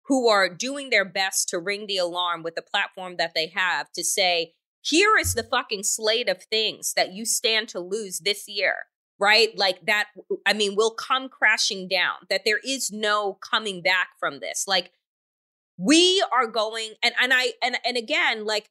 who 0.07 0.28
are 0.28 0.48
doing 0.48 0.90
their 0.90 1.04
best 1.04 1.48
to 1.48 1.59
ring 1.59 1.87
the 1.87 1.96
alarm 1.96 2.42
with 2.42 2.54
the 2.54 2.62
platform 2.62 3.16
that 3.16 3.33
they 3.35 3.46
have 3.46 3.90
to 3.92 4.04
say, 4.04 4.52
here 4.83 5.16
is 5.18 5.35
the 5.35 5.42
fucking 5.42 5.83
slate 5.83 6.28
of 6.28 6.42
things 6.42 6.92
that 6.94 7.12
you 7.12 7.24
stand 7.24 7.68
to 7.68 7.80
lose 7.80 8.18
this 8.18 8.44
year, 8.46 8.74
right? 9.18 9.57
Like 9.57 9.87
that, 9.87 10.09
I 10.44 10.52
mean, 10.52 10.76
will 10.76 10.90
come 10.90 11.28
crashing 11.30 11.88
down, 11.88 12.16
that 12.28 12.42
there 12.44 12.61
is 12.62 12.90
no 12.92 13.38
coming 13.50 13.80
back 13.80 14.09
from 14.20 14.40
this. 14.40 14.64
Like, 14.68 14.90
we 15.78 16.22
are 16.33 16.46
going 16.46 16.90
and 17.02 17.14
and 17.20 17.33
I 17.35 17.52
and 17.62 17.76
and 17.85 17.96
again 17.96 18.44
like 18.44 18.70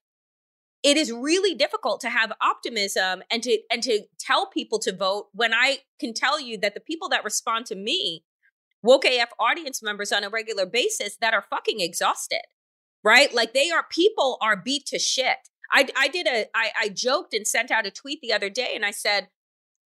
it 0.83 0.97
is 0.97 1.11
really 1.11 1.55
difficult 1.55 2.01
to 2.01 2.09
have 2.09 2.33
optimism 2.41 3.23
and 3.31 3.41
to 3.43 3.57
and 3.71 3.81
to 3.83 4.01
tell 4.19 4.47
people 4.47 4.79
to 4.79 4.95
vote 4.95 5.27
when 5.33 5.53
I 5.53 5.79
can 5.99 6.13
tell 6.13 6.39
you 6.39 6.57
that 6.59 6.73
the 6.73 6.81
people 6.81 7.09
that 7.09 7.23
respond 7.23 7.65
to 7.67 7.75
me 7.75 8.23
woke 8.83 9.05
AF 9.05 9.29
audience 9.39 9.81
members 9.81 10.11
on 10.11 10.25
a 10.25 10.29
regular 10.29 10.65
basis 10.65 11.15
that 11.21 11.33
are 11.33 11.45
fucking 11.49 11.79
exhausted, 11.79 12.41
right? 13.03 13.33
Like 13.33 13.53
they 13.53 13.71
are 13.71 13.85
people 13.89 14.37
are 14.41 14.57
beat 14.57 14.85
to 14.87 14.99
shit. 14.99 15.37
I 15.71 15.87
I 15.97 16.09
did 16.09 16.27
a 16.27 16.47
I 16.53 16.71
I 16.77 16.89
joked 16.89 17.33
and 17.33 17.47
sent 17.47 17.71
out 17.71 17.87
a 17.87 17.91
tweet 17.91 18.19
the 18.21 18.33
other 18.33 18.49
day 18.49 18.73
and 18.75 18.85
I 18.85 18.91
said 18.91 19.29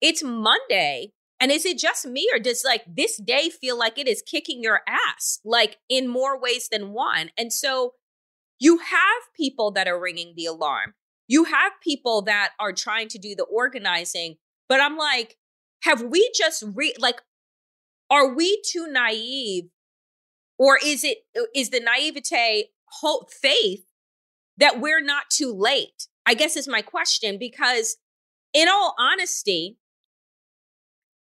it's 0.02 0.24
Monday 0.24 1.14
and 1.40 1.52
is 1.52 1.66
it 1.66 1.78
just 1.78 2.08
me 2.08 2.28
or 2.34 2.40
does 2.40 2.64
like 2.66 2.84
this 2.88 3.18
day 3.18 3.50
feel 3.50 3.78
like 3.78 4.00
it 4.00 4.08
is 4.08 4.24
kicking 4.24 4.64
your 4.64 4.82
ass 4.88 5.40
like 5.46 5.78
in 5.88 6.08
more 6.08 6.40
ways 6.40 6.68
than 6.72 6.94
one? 6.94 7.30
And 7.38 7.54
so 7.54 7.94
you 8.60 8.78
have 8.78 9.34
people 9.36 9.72
that 9.72 9.88
are 9.88 10.00
ringing 10.00 10.34
the 10.36 10.46
alarm. 10.46 10.94
You 11.28 11.46
have 11.46 11.74
people 11.84 12.22
that 12.24 12.52
are 12.60 12.74
trying 12.74 13.10
to 13.10 13.20
do 13.20 13.36
the 13.36 13.44
organizing, 13.44 14.36
but 14.70 14.82
I'm 14.82 14.98
like 14.98 15.38
have 15.84 16.02
we 16.02 16.32
just 16.36 16.64
re 16.74 16.94
like 17.00 17.22
are 18.10 18.34
we 18.34 18.62
too 18.66 18.88
naive? 18.88 19.66
Or 20.58 20.80
is 20.84 21.04
it 21.04 21.20
uh, 21.38 21.44
the 21.54 21.80
naivete 21.80 22.70
hope 23.02 23.32
faith 23.32 23.86
that 24.58 24.80
we're 24.80 25.02
not 25.02 25.30
too 25.30 25.54
late? 25.54 26.08
I 26.26 26.34
guess 26.34 26.56
is 26.56 26.68
my 26.68 26.82
question 26.82 27.38
because 27.38 27.98
in 28.54 28.68
all 28.68 28.96
honesty 28.98 29.78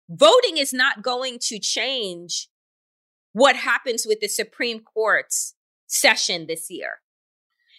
voting 0.09 0.57
is 0.57 0.73
not 0.73 1.03
going 1.03 1.39
to 1.41 1.59
change 1.59 2.49
what 3.33 3.57
happens 3.57 4.05
with 4.07 4.21
the 4.21 4.29
supreme 4.29 4.81
court's 4.81 5.55
session 5.87 6.47
this 6.47 6.67
year 6.69 7.02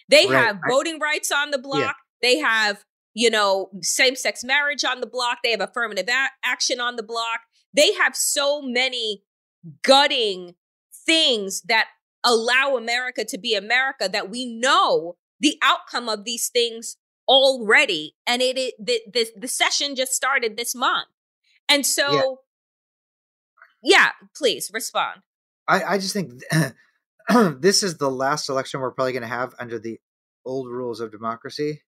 they 0.08 0.26
right. 0.26 0.36
have 0.36 0.58
voting 0.68 0.98
rights 0.98 1.30
on 1.32 1.50
the 1.50 1.58
block 1.58 1.80
yeah. 1.80 1.92
they 2.22 2.38
have 2.38 2.84
you 3.14 3.30
know 3.30 3.70
same-sex 3.80 4.44
marriage 4.44 4.84
on 4.84 5.00
the 5.00 5.06
block 5.06 5.38
they 5.42 5.50
have 5.50 5.60
affirmative 5.60 6.08
a- 6.08 6.46
action 6.46 6.80
on 6.80 6.96
the 6.96 7.02
block 7.02 7.40
they 7.72 7.92
have 7.94 8.14
so 8.14 8.62
many 8.62 9.22
gutting 9.82 10.54
things 11.06 11.62
that 11.62 11.88
allow 12.24 12.76
America 12.76 13.24
to 13.24 13.38
be 13.38 13.54
America 13.54 14.08
that 14.10 14.30
we 14.30 14.46
know 14.46 15.16
the 15.40 15.58
outcome 15.62 16.08
of 16.08 16.24
these 16.24 16.48
things 16.48 16.96
already. 17.28 18.14
And 18.26 18.40
it, 18.42 18.56
it 18.56 18.74
the, 18.78 19.00
the, 19.12 19.28
the 19.36 19.48
session 19.48 19.94
just 19.94 20.12
started 20.12 20.56
this 20.56 20.74
month. 20.74 21.08
And 21.68 21.84
so 21.84 22.40
yeah, 23.82 24.10
please 24.34 24.70
respond. 24.72 25.20
I, 25.68 25.82
I 25.82 25.98
just 25.98 26.12
think 26.12 26.32
this 27.58 27.82
is 27.82 27.96
the 27.96 28.10
last 28.10 28.48
election 28.48 28.80
we're 28.80 28.90
probably 28.90 29.12
going 29.12 29.22
to 29.22 29.28
have 29.28 29.54
under 29.58 29.78
the 29.78 29.98
old 30.44 30.68
rules 30.68 31.00
of 31.00 31.10
democracy. 31.10 31.82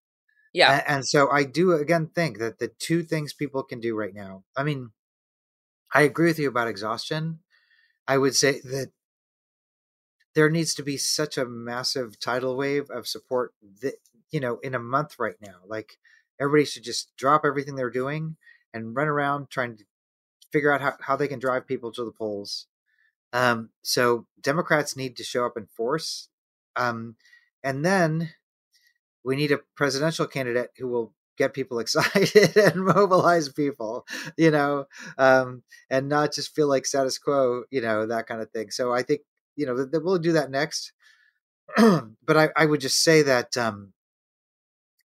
Yeah. 0.52 0.72
And, 0.72 0.84
and 0.86 1.06
so 1.06 1.30
I 1.30 1.44
do 1.44 1.72
again 1.72 2.10
think 2.14 2.38
that 2.38 2.58
the 2.58 2.68
two 2.68 3.02
things 3.02 3.34
people 3.34 3.62
can 3.62 3.80
do 3.80 3.94
right 3.94 4.14
now. 4.14 4.44
I 4.56 4.62
mean, 4.62 4.90
I 5.92 6.02
agree 6.02 6.28
with 6.28 6.38
you 6.38 6.48
about 6.48 6.68
exhaustion. 6.68 7.40
I 8.08 8.18
would 8.18 8.34
say 8.34 8.60
that 8.60 8.90
there 10.34 10.50
needs 10.50 10.74
to 10.74 10.82
be 10.82 10.96
such 10.96 11.38
a 11.38 11.46
massive 11.46 12.20
tidal 12.20 12.56
wave 12.56 12.90
of 12.90 13.08
support 13.08 13.52
that 13.82 13.94
you 14.30 14.40
know 14.40 14.58
in 14.62 14.74
a 14.74 14.78
month 14.78 15.18
right 15.18 15.36
now. 15.40 15.56
Like 15.66 15.98
everybody 16.40 16.64
should 16.64 16.84
just 16.84 17.14
drop 17.16 17.42
everything 17.44 17.76
they're 17.76 17.90
doing 17.90 18.36
and 18.72 18.94
run 18.94 19.08
around 19.08 19.50
trying 19.50 19.76
to 19.76 19.84
figure 20.52 20.72
out 20.72 20.80
how, 20.80 20.94
how 21.00 21.16
they 21.16 21.28
can 21.28 21.38
drive 21.38 21.66
people 21.66 21.92
to 21.92 22.04
the 22.04 22.12
polls. 22.12 22.66
Um, 23.36 23.68
so 23.82 24.26
Democrats 24.40 24.96
need 24.96 25.18
to 25.18 25.22
show 25.22 25.44
up 25.44 25.58
in 25.58 25.66
force. 25.66 26.30
Um, 26.74 27.16
and 27.62 27.84
then 27.84 28.30
we 29.24 29.36
need 29.36 29.52
a 29.52 29.60
presidential 29.76 30.26
candidate 30.26 30.70
who 30.78 30.88
will 30.88 31.12
get 31.36 31.52
people 31.52 31.78
excited 31.80 32.56
and 32.56 32.82
mobilize 32.82 33.50
people, 33.50 34.06
you 34.38 34.50
know, 34.50 34.86
um, 35.18 35.62
and 35.90 36.08
not 36.08 36.32
just 36.32 36.54
feel 36.54 36.66
like 36.66 36.86
status 36.86 37.18
quo, 37.18 37.64
you 37.70 37.82
know, 37.82 38.06
that 38.06 38.26
kind 38.26 38.40
of 38.40 38.50
thing. 38.52 38.70
So 38.70 38.94
I 38.94 39.02
think, 39.02 39.20
you 39.54 39.66
know, 39.66 39.84
that 39.84 40.02
we'll 40.02 40.16
do 40.16 40.32
that 40.32 40.50
next. 40.50 40.92
but 41.76 42.36
I, 42.38 42.48
I 42.56 42.64
would 42.64 42.80
just 42.80 43.04
say 43.04 43.20
that, 43.20 43.54
um, 43.58 43.92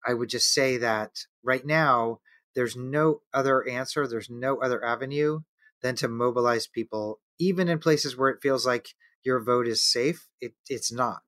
I 0.07 0.13
would 0.13 0.29
just 0.29 0.53
say 0.53 0.77
that 0.77 1.25
right 1.43 1.65
now, 1.65 2.19
there's 2.55 2.77
no 2.77 3.23
other 3.33 3.67
answer, 3.67 4.07
there's 4.07 4.29
no 4.29 4.57
other 4.61 4.83
avenue 4.85 5.41
than 5.81 5.95
to 5.95 6.07
mobilize 6.07 6.67
people, 6.67 7.19
even 7.41 7.67
in 7.67 7.79
places 7.79 8.15
where 8.15 8.29
it 8.29 8.41
feels 8.41 8.67
like 8.67 8.89
your 9.23 9.43
vote 9.43 9.67
is 9.67 9.83
safe. 9.83 10.27
It, 10.39 10.53
it's 10.69 10.91
not. 10.91 11.23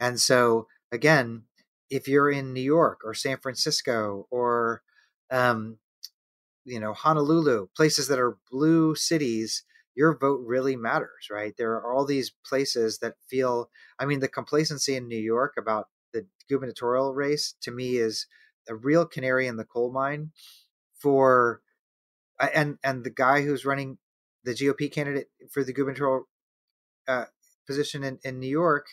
And 0.00 0.18
so, 0.18 0.66
again, 0.90 1.44
if 1.90 2.08
you're 2.08 2.30
in 2.30 2.54
New 2.54 2.62
York 2.62 3.00
or 3.04 3.12
San 3.12 3.36
Francisco 3.36 4.26
or, 4.30 4.82
um, 5.30 5.76
you 6.64 6.80
know, 6.80 6.94
Honolulu, 6.94 7.68
places 7.76 8.08
that 8.08 8.18
are 8.18 8.38
blue 8.50 8.94
cities, 8.94 9.64
your 9.94 10.16
vote 10.16 10.40
really 10.42 10.74
matters, 10.74 11.28
right? 11.30 11.54
There 11.58 11.72
are 11.72 11.92
all 11.92 12.06
these 12.06 12.32
places 12.46 12.98
that 13.00 13.16
feel, 13.28 13.68
I 13.98 14.06
mean, 14.06 14.20
the 14.20 14.28
complacency 14.28 14.96
in 14.96 15.06
New 15.06 15.20
York 15.20 15.54
about 15.58 15.88
the 16.14 16.26
gubernatorial 16.48 17.12
race 17.14 17.54
to 17.60 17.70
me 17.70 17.96
is 17.96 18.26
a 18.70 18.74
real 18.74 19.04
canary 19.04 19.46
in 19.46 19.58
the 19.58 19.64
coal 19.64 19.92
mine 19.92 20.30
for 20.98 21.60
and 22.54 22.78
and 22.82 23.04
the 23.04 23.10
guy 23.10 23.42
who's 23.42 23.64
running 23.64 23.98
the 24.44 24.52
GOP 24.52 24.92
candidate 24.92 25.28
for 25.52 25.64
the 25.64 25.72
gubernatorial 25.72 26.24
uh, 27.08 27.24
position 27.66 28.04
in, 28.04 28.18
in 28.24 28.38
New 28.40 28.48
York 28.48 28.86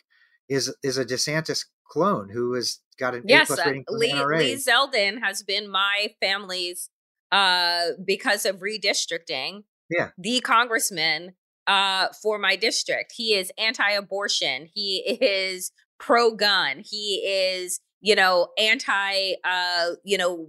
is 0.47 0.75
is 0.83 0.97
a 0.97 1.05
DeSantis 1.05 1.65
clone 1.89 2.29
who 2.29 2.53
has 2.53 2.79
got 2.99 3.15
an 3.15 3.23
yes, 3.25 3.49
A 3.49 3.55
plus 3.55 3.65
rating 3.65 3.85
uh, 3.89 3.93
Lee, 3.93 4.13
Lee 4.13 4.55
Zeldin 4.55 5.19
has 5.21 5.43
been 5.43 5.69
my 5.69 6.13
family's 6.21 6.89
uh 7.31 7.91
because 8.03 8.45
of 8.45 8.57
redistricting. 8.57 9.63
Yeah, 9.89 10.09
the 10.17 10.39
congressman 10.41 11.33
uh 11.67 12.07
for 12.21 12.39
my 12.39 12.55
district. 12.55 13.13
He 13.15 13.35
is 13.35 13.51
anti-abortion. 13.57 14.69
He 14.73 15.17
is 15.21 15.71
pro-gun. 15.99 16.81
He 16.83 17.17
is 17.25 17.79
you 18.01 18.15
know 18.15 18.49
anti 18.57 19.33
uh 19.43 19.91
you 20.03 20.17
know 20.17 20.47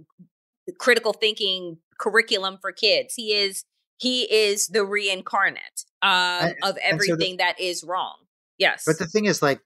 critical 0.79 1.13
thinking 1.13 1.77
curriculum 1.99 2.57
for 2.59 2.71
kids. 2.71 3.13
He 3.15 3.33
is 3.33 3.65
he 4.01 4.23
is 4.23 4.65
the 4.65 4.83
reincarnate 4.83 5.85
um, 6.01 6.09
and, 6.11 6.55
of 6.63 6.75
everything 6.81 7.15
so 7.15 7.15
the, 7.17 7.37
that 7.37 7.59
is 7.59 7.83
wrong. 7.83 8.15
Yes. 8.57 8.83
But 8.83 8.97
the 8.97 9.05
thing 9.05 9.25
is, 9.25 9.43
like, 9.43 9.59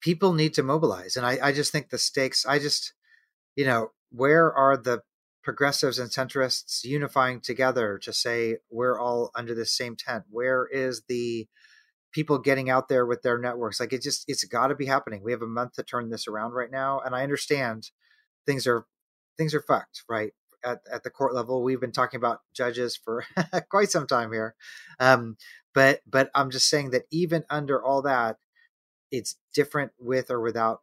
people 0.00 0.32
need 0.32 0.54
to 0.54 0.62
mobilize, 0.62 1.16
and 1.16 1.26
I, 1.26 1.38
I 1.42 1.52
just 1.52 1.72
think 1.72 1.90
the 1.90 1.98
stakes. 1.98 2.46
I 2.46 2.60
just, 2.60 2.94
you 3.56 3.66
know, 3.66 3.88
where 4.12 4.54
are 4.54 4.76
the 4.76 5.02
progressives 5.42 5.98
and 5.98 6.08
centrists 6.08 6.84
unifying 6.84 7.40
together 7.40 7.98
to 7.98 8.12
say 8.12 8.58
we're 8.70 8.98
all 8.98 9.32
under 9.34 9.56
the 9.56 9.66
same 9.66 9.96
tent? 9.96 10.22
Where 10.30 10.68
is 10.68 11.02
the 11.08 11.48
people 12.12 12.38
getting 12.38 12.70
out 12.70 12.88
there 12.88 13.04
with 13.04 13.22
their 13.22 13.38
networks? 13.38 13.80
Like, 13.80 13.92
it 13.92 14.02
just 14.02 14.24
it's 14.28 14.44
got 14.44 14.68
to 14.68 14.76
be 14.76 14.86
happening. 14.86 15.24
We 15.24 15.32
have 15.32 15.42
a 15.42 15.48
month 15.48 15.72
to 15.74 15.82
turn 15.82 16.10
this 16.10 16.28
around 16.28 16.52
right 16.52 16.70
now, 16.70 17.00
and 17.04 17.12
I 17.12 17.24
understand 17.24 17.90
things 18.46 18.68
are 18.68 18.86
things 19.36 19.52
are 19.52 19.62
fucked, 19.62 20.04
right? 20.08 20.32
At, 20.64 20.80
at 20.90 21.02
the 21.02 21.10
court 21.10 21.34
level. 21.34 21.62
We've 21.62 21.80
been 21.80 21.92
talking 21.92 22.18
about 22.18 22.40
judges 22.54 22.96
for 22.96 23.24
quite 23.70 23.90
some 23.90 24.06
time 24.06 24.32
here. 24.32 24.54
Um, 24.98 25.36
but 25.74 26.00
but 26.06 26.30
I'm 26.34 26.50
just 26.50 26.68
saying 26.68 26.90
that 26.90 27.04
even 27.10 27.44
under 27.50 27.82
all 27.82 28.02
that, 28.02 28.38
it's 29.10 29.36
different 29.52 29.92
with 29.98 30.30
or 30.30 30.40
without 30.40 30.80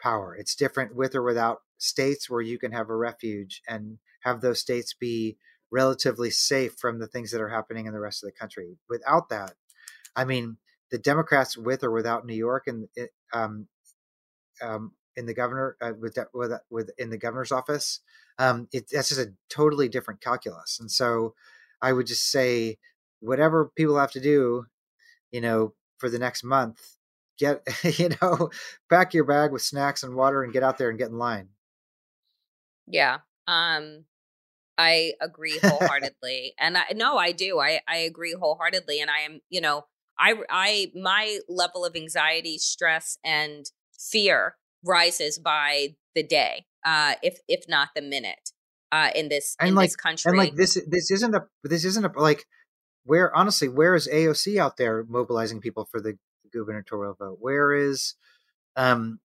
power. 0.00 0.34
It's 0.34 0.54
different 0.54 0.94
with 0.94 1.14
or 1.14 1.22
without 1.22 1.58
states 1.78 2.28
where 2.28 2.40
you 2.40 2.58
can 2.58 2.72
have 2.72 2.90
a 2.90 2.96
refuge 2.96 3.62
and 3.68 3.98
have 4.22 4.40
those 4.40 4.60
states 4.60 4.94
be 4.94 5.36
relatively 5.70 6.30
safe 6.30 6.74
from 6.74 6.98
the 6.98 7.06
things 7.06 7.30
that 7.30 7.40
are 7.40 7.48
happening 7.48 7.86
in 7.86 7.92
the 7.92 8.00
rest 8.00 8.22
of 8.22 8.28
the 8.28 8.38
country. 8.38 8.76
Without 8.88 9.28
that, 9.28 9.54
I 10.16 10.24
mean, 10.24 10.56
the 10.90 10.98
Democrats 10.98 11.56
with 11.56 11.84
or 11.84 11.90
without 11.90 12.26
New 12.26 12.34
York 12.34 12.66
and 12.66 12.88
um, 13.32 13.68
um, 14.60 14.92
in 15.16 15.26
the 15.26 15.34
governor 15.34 15.76
uh, 15.80 15.92
with, 15.98 16.18
with 16.34 16.52
with 16.70 16.90
in 16.98 17.10
the 17.10 17.18
governor's 17.18 17.52
office 17.52 18.00
um, 18.40 18.68
it, 18.72 18.88
that's 18.90 19.10
just 19.10 19.20
a 19.20 19.34
totally 19.50 19.86
different 19.86 20.22
calculus. 20.22 20.78
And 20.80 20.90
so 20.90 21.34
I 21.82 21.92
would 21.92 22.06
just 22.06 22.30
say, 22.30 22.78
whatever 23.20 23.70
people 23.76 23.98
have 23.98 24.12
to 24.12 24.20
do, 24.20 24.64
you 25.30 25.42
know, 25.42 25.74
for 25.98 26.08
the 26.08 26.18
next 26.18 26.42
month, 26.42 26.80
get, 27.38 27.62
you 27.98 28.08
know, 28.22 28.48
pack 28.88 29.12
your 29.12 29.24
bag 29.24 29.52
with 29.52 29.60
snacks 29.60 30.02
and 30.02 30.14
water 30.14 30.42
and 30.42 30.54
get 30.54 30.62
out 30.62 30.78
there 30.78 30.88
and 30.88 30.98
get 30.98 31.10
in 31.10 31.18
line. 31.18 31.50
Yeah. 32.86 33.18
Um, 33.46 34.06
I 34.78 35.12
agree 35.20 35.58
wholeheartedly. 35.62 36.54
and 36.58 36.78
I, 36.78 36.84
no, 36.94 37.18
I 37.18 37.32
do. 37.32 37.60
I, 37.60 37.80
I 37.86 37.98
agree 37.98 38.34
wholeheartedly. 38.40 39.02
And 39.02 39.10
I 39.10 39.18
am, 39.18 39.40
you 39.50 39.60
know, 39.60 39.84
I, 40.18 40.36
I, 40.48 40.92
my 40.94 41.40
level 41.46 41.84
of 41.84 41.94
anxiety, 41.94 42.56
stress, 42.56 43.18
and 43.22 43.66
fear 43.92 44.56
rises 44.82 45.38
by 45.38 45.96
the 46.14 46.22
day 46.22 46.64
uh, 46.84 47.14
if 47.22 47.38
if 47.48 47.64
not 47.68 47.90
the 47.94 48.02
minute, 48.02 48.50
uh, 48.92 49.10
in 49.14 49.28
this 49.28 49.56
and 49.60 49.70
in 49.70 49.74
like, 49.74 49.90
this 49.90 49.96
country. 49.96 50.30
And 50.30 50.38
like 50.38 50.54
this, 50.54 50.78
this 50.86 51.10
isn't 51.10 51.34
a 51.34 51.46
this 51.64 51.84
isn't 51.84 52.04
a 52.04 52.12
like 52.18 52.46
where 53.04 53.34
honestly, 53.34 53.68
where 53.68 53.94
is 53.94 54.08
AOC 54.12 54.58
out 54.58 54.76
there 54.76 55.04
mobilizing 55.08 55.60
people 55.60 55.86
for 55.90 56.00
the 56.00 56.18
gubernatorial 56.52 57.14
vote? 57.18 57.38
Where 57.40 57.72
is, 57.72 58.14
um, 58.76 59.20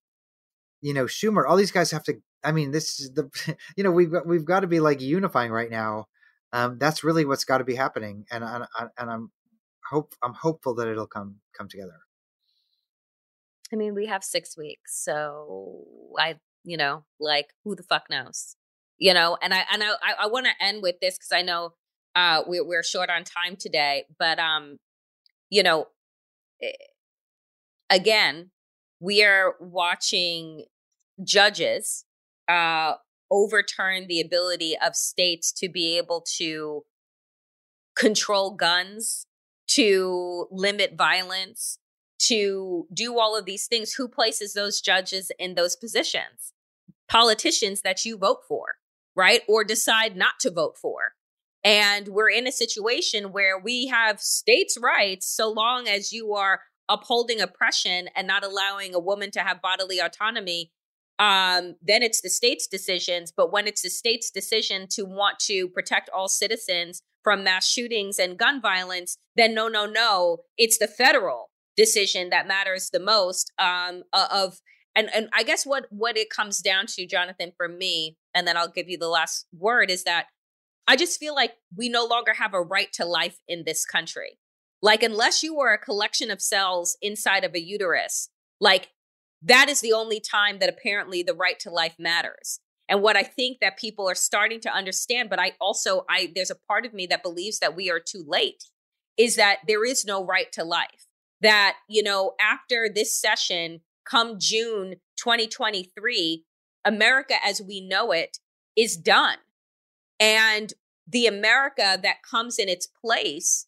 you 0.81 0.93
know, 0.93 1.05
Schumer? 1.05 1.43
All 1.47 1.57
these 1.57 1.71
guys 1.71 1.91
have 1.91 2.03
to. 2.03 2.15
I 2.43 2.51
mean, 2.51 2.71
this 2.71 2.99
is 2.99 3.11
the 3.13 3.29
you 3.75 3.83
know 3.83 3.91
we've 3.91 4.11
got 4.11 4.27
we've 4.27 4.45
got 4.45 4.61
to 4.61 4.67
be 4.67 4.79
like 4.79 5.01
unifying 5.01 5.51
right 5.51 5.71
now. 5.71 6.07
Um, 6.53 6.77
that's 6.77 7.03
really 7.03 7.25
what's 7.25 7.43
got 7.43 7.57
to 7.57 7.63
be 7.63 7.75
happening, 7.75 8.25
and 8.31 8.43
and 8.43 8.65
and 8.97 9.09
I'm 9.09 9.31
hope 9.89 10.13
I'm 10.23 10.33
hopeful 10.33 10.75
that 10.75 10.87
it'll 10.87 11.07
come 11.07 11.37
come 11.57 11.67
together. 11.67 11.99
I 13.73 13.77
mean, 13.77 13.95
we 13.95 14.05
have 14.05 14.23
six 14.23 14.55
weeks, 14.55 15.03
so 15.03 15.85
I 16.17 16.35
you 16.65 16.77
know, 16.77 17.05
like 17.19 17.47
who 17.63 17.75
the 17.75 17.83
fuck 17.83 18.09
knows, 18.09 18.55
you 18.97 19.13
know? 19.13 19.37
And 19.41 19.53
I, 19.53 19.63
and 19.71 19.83
I, 19.83 19.93
I 20.23 20.27
want 20.27 20.47
to 20.47 20.65
end 20.65 20.81
with 20.81 20.95
this 21.01 21.17
because 21.17 21.31
I 21.31 21.41
know 21.41 21.73
uh, 22.15 22.41
we're, 22.45 22.65
we're 22.65 22.83
short 22.83 23.09
on 23.09 23.23
time 23.23 23.55
today, 23.55 24.05
but, 24.19 24.39
um, 24.39 24.79
you 25.49 25.63
know, 25.63 25.87
eh, 26.61 26.71
again, 27.89 28.51
we 28.99 29.23
are 29.23 29.55
watching 29.59 30.65
judges 31.23 32.05
uh, 32.47 32.93
overturn 33.31 34.07
the 34.07 34.21
ability 34.21 34.75
of 34.83 34.95
states 34.95 35.51
to 35.51 35.69
be 35.69 35.97
able 35.97 36.25
to 36.37 36.83
control 37.95 38.51
guns, 38.51 39.25
to 39.67 40.47
limit 40.51 40.95
violence, 40.97 41.79
to 42.19 42.87
do 42.93 43.19
all 43.19 43.37
of 43.37 43.45
these 43.45 43.67
things. 43.67 43.93
Who 43.93 44.07
places 44.07 44.53
those 44.53 44.81
judges 44.81 45.31
in 45.37 45.55
those 45.55 45.75
positions? 45.75 46.53
Politicians 47.09 47.81
that 47.81 48.05
you 48.05 48.17
vote 48.17 48.39
for, 48.47 48.75
right? 49.15 49.41
Or 49.47 49.63
decide 49.63 50.15
not 50.15 50.33
to 50.41 50.51
vote 50.51 50.77
for. 50.81 51.13
And 51.63 52.09
we're 52.09 52.29
in 52.29 52.47
a 52.47 52.51
situation 52.51 53.31
where 53.31 53.57
we 53.59 53.87
have 53.87 54.19
states' 54.19 54.77
rights 54.81 55.27
so 55.27 55.51
long 55.51 55.87
as 55.87 56.13
you 56.13 56.33
are 56.33 56.61
upholding 56.87 57.41
oppression 57.41 58.07
and 58.15 58.27
not 58.27 58.45
allowing 58.45 58.93
a 58.93 58.99
woman 58.99 59.31
to 59.31 59.39
have 59.39 59.61
bodily 59.61 59.99
autonomy. 59.99 60.71
Um, 61.17 61.75
then 61.81 62.03
it's 62.03 62.21
the 62.21 62.29
state's 62.29 62.67
decisions. 62.67 63.33
But 63.35 63.51
when 63.51 63.67
it's 63.67 63.81
the 63.81 63.89
state's 63.89 64.29
decision 64.29 64.87
to 64.91 65.05
want 65.05 65.39
to 65.47 65.67
protect 65.67 66.09
all 66.09 66.27
citizens 66.27 67.01
from 67.23 67.43
mass 67.43 67.67
shootings 67.67 68.19
and 68.19 68.37
gun 68.37 68.61
violence, 68.61 69.17
then 69.35 69.55
no, 69.55 69.67
no, 69.67 69.87
no, 69.87 70.39
it's 70.57 70.77
the 70.77 70.87
federal 70.87 71.49
decision 71.75 72.29
that 72.29 72.47
matters 72.47 72.89
the 72.91 72.99
most 72.99 73.51
um, 73.57 74.03
of 74.13 74.59
and 74.95 75.09
and 75.13 75.29
I 75.33 75.43
guess 75.43 75.65
what 75.65 75.85
what 75.89 76.17
it 76.17 76.29
comes 76.29 76.59
down 76.59 76.85
to, 76.87 77.05
Jonathan, 77.05 77.51
for 77.55 77.67
me, 77.67 78.17
and 78.33 78.47
then 78.47 78.57
I'll 78.57 78.71
give 78.71 78.89
you 78.89 78.97
the 78.97 79.09
last 79.09 79.45
word, 79.53 79.91
is 79.91 80.03
that 80.05 80.27
I 80.87 80.95
just 80.95 81.19
feel 81.19 81.35
like 81.35 81.53
we 81.75 81.89
no 81.89 82.05
longer 82.05 82.33
have 82.33 82.53
a 82.53 82.61
right 82.61 82.91
to 82.93 83.05
life 83.05 83.39
in 83.47 83.63
this 83.65 83.85
country. 83.85 84.39
Like, 84.81 85.01
unless 85.01 85.41
you 85.41 85.59
are 85.59 85.73
a 85.73 85.79
collection 85.79 86.29
of 86.29 86.41
cells 86.41 86.97
inside 87.01 87.43
of 87.43 87.55
a 87.55 87.59
uterus, 87.59 88.29
like, 88.59 88.89
that 89.41 89.67
is 89.67 89.81
the 89.81 89.93
only 89.93 90.19
time 90.19 90.59
that 90.59 90.69
apparently 90.69 91.23
the 91.23 91.33
right 91.33 91.59
to 91.61 91.71
life 91.71 91.95
matters. 91.97 92.59
And 92.87 93.01
what 93.01 93.17
I 93.17 93.23
think 93.23 93.59
that 93.61 93.79
people 93.79 94.07
are 94.07 94.15
starting 94.15 94.59
to 94.61 94.71
understand, 94.71 95.29
but 95.29 95.39
I 95.39 95.53
also, 95.59 96.05
I, 96.07 96.31
there's 96.35 96.51
a 96.51 96.59
part 96.67 96.85
of 96.85 96.93
me 96.93 97.07
that 97.07 97.23
believes 97.23 97.59
that 97.59 97.75
we 97.75 97.89
are 97.89 97.99
too 97.99 98.23
late, 98.27 98.63
is 99.17 99.37
that 99.37 99.59
there 99.67 99.83
is 99.83 100.05
no 100.05 100.23
right 100.23 100.51
to 100.51 100.63
life. 100.63 101.07
That, 101.41 101.77
you 101.89 102.03
know, 102.03 102.33
after 102.39 102.87
this 102.93 103.19
session, 103.19 103.81
come 104.05 104.39
June 104.39 104.95
2023, 105.17 106.43
America 106.83 107.35
as 107.43 107.61
we 107.61 107.81
know 107.81 108.11
it 108.11 108.37
is 108.75 108.95
done. 108.95 109.37
And 110.19 110.73
the 111.07 111.27
America 111.27 111.99
that 112.01 112.23
comes 112.29 112.57
in 112.59 112.69
its 112.69 112.87
place 112.87 113.67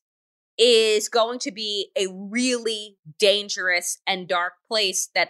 is 0.58 1.08
going 1.08 1.40
to 1.40 1.52
be 1.52 1.92
a 1.96 2.08
really 2.10 2.98
dangerous 3.20 4.00
and 4.08 4.28
dark 4.28 4.54
place 4.68 5.10
that 5.14 5.30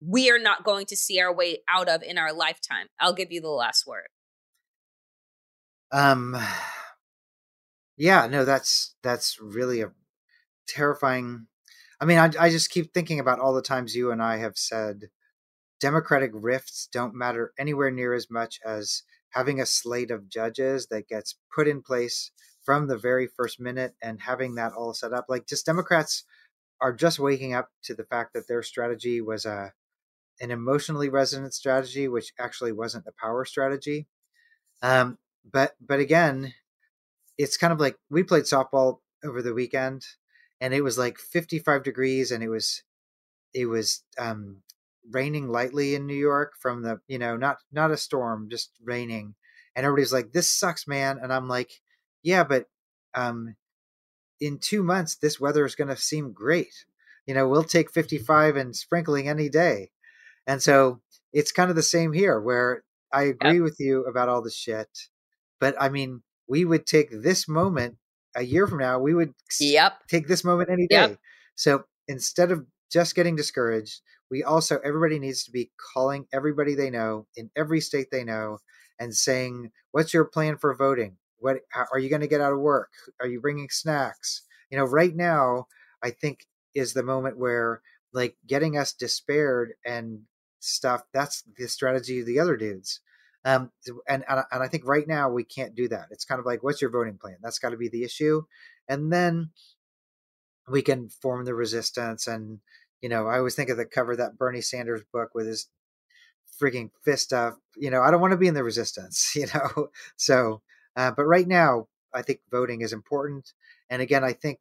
we 0.00 0.30
are 0.30 0.38
not 0.38 0.64
going 0.64 0.86
to 0.86 0.96
see 0.96 1.20
our 1.20 1.34
way 1.34 1.58
out 1.68 1.88
of 1.88 2.02
in 2.02 2.18
our 2.18 2.32
lifetime. 2.32 2.86
I'll 2.98 3.12
give 3.12 3.32
you 3.32 3.40
the 3.40 3.48
last 3.48 3.86
word. 3.86 4.06
Um 5.92 6.36
yeah, 7.96 8.26
no 8.26 8.44
that's 8.44 8.94
that's 9.02 9.40
really 9.40 9.82
a 9.82 9.92
terrifying 10.68 11.48
I 12.00 12.04
mean, 12.06 12.18
I, 12.18 12.30
I 12.38 12.50
just 12.50 12.70
keep 12.70 12.92
thinking 12.92 13.20
about 13.20 13.40
all 13.40 13.52
the 13.52 13.62
times 13.62 13.94
you 13.94 14.10
and 14.10 14.22
I 14.22 14.38
have 14.38 14.56
said 14.56 15.10
democratic 15.80 16.30
rifts 16.34 16.88
don't 16.92 17.14
matter 17.14 17.52
anywhere 17.58 17.90
near 17.90 18.14
as 18.14 18.30
much 18.30 18.60
as 18.64 19.02
having 19.30 19.60
a 19.60 19.66
slate 19.66 20.10
of 20.10 20.28
judges 20.28 20.86
that 20.88 21.08
gets 21.08 21.36
put 21.54 21.68
in 21.68 21.82
place 21.82 22.30
from 22.64 22.86
the 22.88 22.98
very 22.98 23.26
first 23.26 23.60
minute 23.60 23.94
and 24.02 24.20
having 24.20 24.54
that 24.54 24.72
all 24.72 24.94
set 24.94 25.12
up. 25.12 25.26
Like, 25.28 25.46
just 25.46 25.66
Democrats 25.66 26.24
are 26.80 26.92
just 26.92 27.18
waking 27.18 27.54
up 27.54 27.70
to 27.84 27.94
the 27.94 28.04
fact 28.04 28.32
that 28.34 28.48
their 28.48 28.62
strategy 28.62 29.20
was 29.20 29.44
a 29.44 29.72
an 30.40 30.50
emotionally 30.50 31.10
resonant 31.10 31.52
strategy, 31.54 32.08
which 32.08 32.32
actually 32.38 32.72
wasn't 32.72 33.06
a 33.06 33.12
power 33.20 33.44
strategy. 33.44 34.08
Um, 34.82 35.18
but 35.50 35.74
but 35.80 36.00
again, 36.00 36.54
it's 37.38 37.56
kind 37.56 37.72
of 37.72 37.80
like 37.80 37.96
we 38.10 38.22
played 38.22 38.44
softball 38.44 38.98
over 39.24 39.42
the 39.42 39.54
weekend, 39.54 40.04
and 40.60 40.74
it 40.74 40.82
was 40.82 40.98
like 40.98 41.18
55 41.18 41.82
degrees, 41.82 42.30
and 42.30 42.42
it 42.42 42.48
was 42.48 42.82
it 43.54 43.66
was 43.66 44.02
um, 44.18 44.62
raining 45.10 45.48
lightly 45.48 45.94
in 45.94 46.06
New 46.06 46.14
York 46.14 46.52
from 46.60 46.82
the 46.82 47.00
you 47.08 47.18
know 47.18 47.36
not 47.36 47.58
not 47.72 47.90
a 47.90 47.96
storm, 47.96 48.48
just 48.50 48.70
raining, 48.82 49.34
and 49.74 49.86
everybody's 49.86 50.12
like, 50.12 50.32
"This 50.32 50.50
sucks, 50.50 50.86
man," 50.86 51.18
and 51.22 51.32
I'm 51.32 51.48
like, 51.48 51.70
"Yeah, 52.22 52.44
but 52.44 52.66
um, 53.14 53.56
in 54.40 54.58
two 54.58 54.82
months, 54.82 55.16
this 55.16 55.40
weather 55.40 55.64
is 55.64 55.74
going 55.74 55.88
to 55.88 55.96
seem 55.96 56.32
great." 56.32 56.84
You 57.26 57.34
know, 57.34 57.46
we'll 57.46 57.64
take 57.64 57.92
55 57.92 58.56
and 58.56 58.74
sprinkling 58.74 59.28
any 59.28 59.48
day. 59.48 59.90
And 60.46 60.62
so 60.62 61.00
it's 61.32 61.52
kind 61.52 61.70
of 61.70 61.76
the 61.76 61.82
same 61.82 62.12
here 62.12 62.40
where 62.40 62.82
I 63.12 63.24
agree 63.24 63.54
yep. 63.54 63.62
with 63.62 63.76
you 63.78 64.04
about 64.04 64.28
all 64.28 64.42
the 64.42 64.50
shit. 64.50 64.88
But 65.60 65.76
I 65.80 65.90
mean, 65.90 66.22
we 66.48 66.64
would 66.64 66.86
take 66.86 67.10
this 67.10 67.46
moment 67.46 67.98
a 68.36 68.42
year 68.42 68.66
from 68.66 68.78
now, 68.78 68.98
we 68.98 69.14
would 69.14 69.34
yep. 69.60 69.94
take 70.08 70.28
this 70.28 70.44
moment 70.44 70.70
any 70.70 70.86
day. 70.86 70.96
Yep. 70.96 71.18
So 71.54 71.84
instead 72.08 72.50
of 72.50 72.66
just 72.90 73.14
getting 73.14 73.36
discouraged, 73.36 74.00
we 74.30 74.42
also, 74.42 74.78
everybody 74.84 75.18
needs 75.18 75.44
to 75.44 75.50
be 75.50 75.70
calling 75.94 76.26
everybody 76.32 76.74
they 76.74 76.90
know 76.90 77.26
in 77.36 77.50
every 77.56 77.80
state 77.80 78.08
they 78.10 78.24
know 78.24 78.58
and 78.98 79.14
saying, 79.14 79.72
What's 79.92 80.14
your 80.14 80.24
plan 80.24 80.56
for 80.56 80.74
voting? 80.74 81.16
What 81.38 81.62
how, 81.70 81.86
are 81.92 81.98
you 81.98 82.08
going 82.08 82.20
to 82.20 82.28
get 82.28 82.40
out 82.40 82.52
of 82.52 82.60
work? 82.60 82.90
Are 83.20 83.26
you 83.26 83.40
bringing 83.40 83.68
snacks? 83.70 84.42
You 84.70 84.78
know, 84.78 84.84
right 84.84 85.14
now, 85.14 85.66
I 86.02 86.10
think 86.10 86.46
is 86.74 86.92
the 86.92 87.02
moment 87.02 87.38
where 87.38 87.82
like 88.12 88.36
getting 88.46 88.76
us 88.76 88.92
despaired 88.92 89.72
and 89.84 90.20
stuff 90.60 91.02
that's 91.12 91.42
the 91.56 91.66
strategy 91.66 92.20
of 92.20 92.26
the 92.26 92.38
other 92.38 92.56
dudes 92.56 93.00
um 93.44 93.70
and 94.08 94.24
and 94.28 94.44
i 94.52 94.68
think 94.68 94.86
right 94.86 95.08
now 95.08 95.30
we 95.30 95.44
can't 95.44 95.74
do 95.74 95.88
that. 95.88 96.08
It's 96.10 96.24
kind 96.24 96.38
of 96.38 96.46
like 96.46 96.62
what's 96.62 96.80
your 96.80 96.90
voting 96.90 97.18
plan? 97.18 97.36
That's 97.42 97.58
got 97.58 97.70
to 97.70 97.76
be 97.76 97.88
the 97.88 98.04
issue. 98.04 98.42
And 98.88 99.12
then 99.12 99.50
we 100.68 100.82
can 100.82 101.08
form 101.08 101.44
the 101.44 101.54
resistance 101.54 102.26
and 102.26 102.60
you 103.00 103.08
know 103.08 103.26
i 103.26 103.38
always 103.38 103.54
think 103.54 103.70
of 103.70 103.76
the 103.76 103.84
cover 103.84 104.12
of 104.12 104.18
that 104.18 104.38
bernie 104.38 104.60
sanders 104.60 105.02
book 105.12 105.30
with 105.34 105.46
his 105.46 105.68
freaking 106.60 106.90
fist 107.04 107.32
up 107.32 107.58
you 107.76 107.90
know 107.90 108.02
i 108.02 108.10
don't 108.10 108.20
want 108.20 108.32
to 108.32 108.36
be 108.36 108.48
in 108.48 108.54
the 108.54 108.64
resistance 108.64 109.32
you 109.36 109.46
know? 109.54 109.88
So 110.16 110.62
uh, 110.96 111.10
but 111.16 111.24
right 111.24 111.46
now 111.46 111.88
i 112.14 112.22
think 112.22 112.40
voting 112.50 112.80
is 112.82 112.92
important. 112.92 113.52
And 113.88 114.02
again 114.02 114.24
i 114.24 114.32
think 114.32 114.60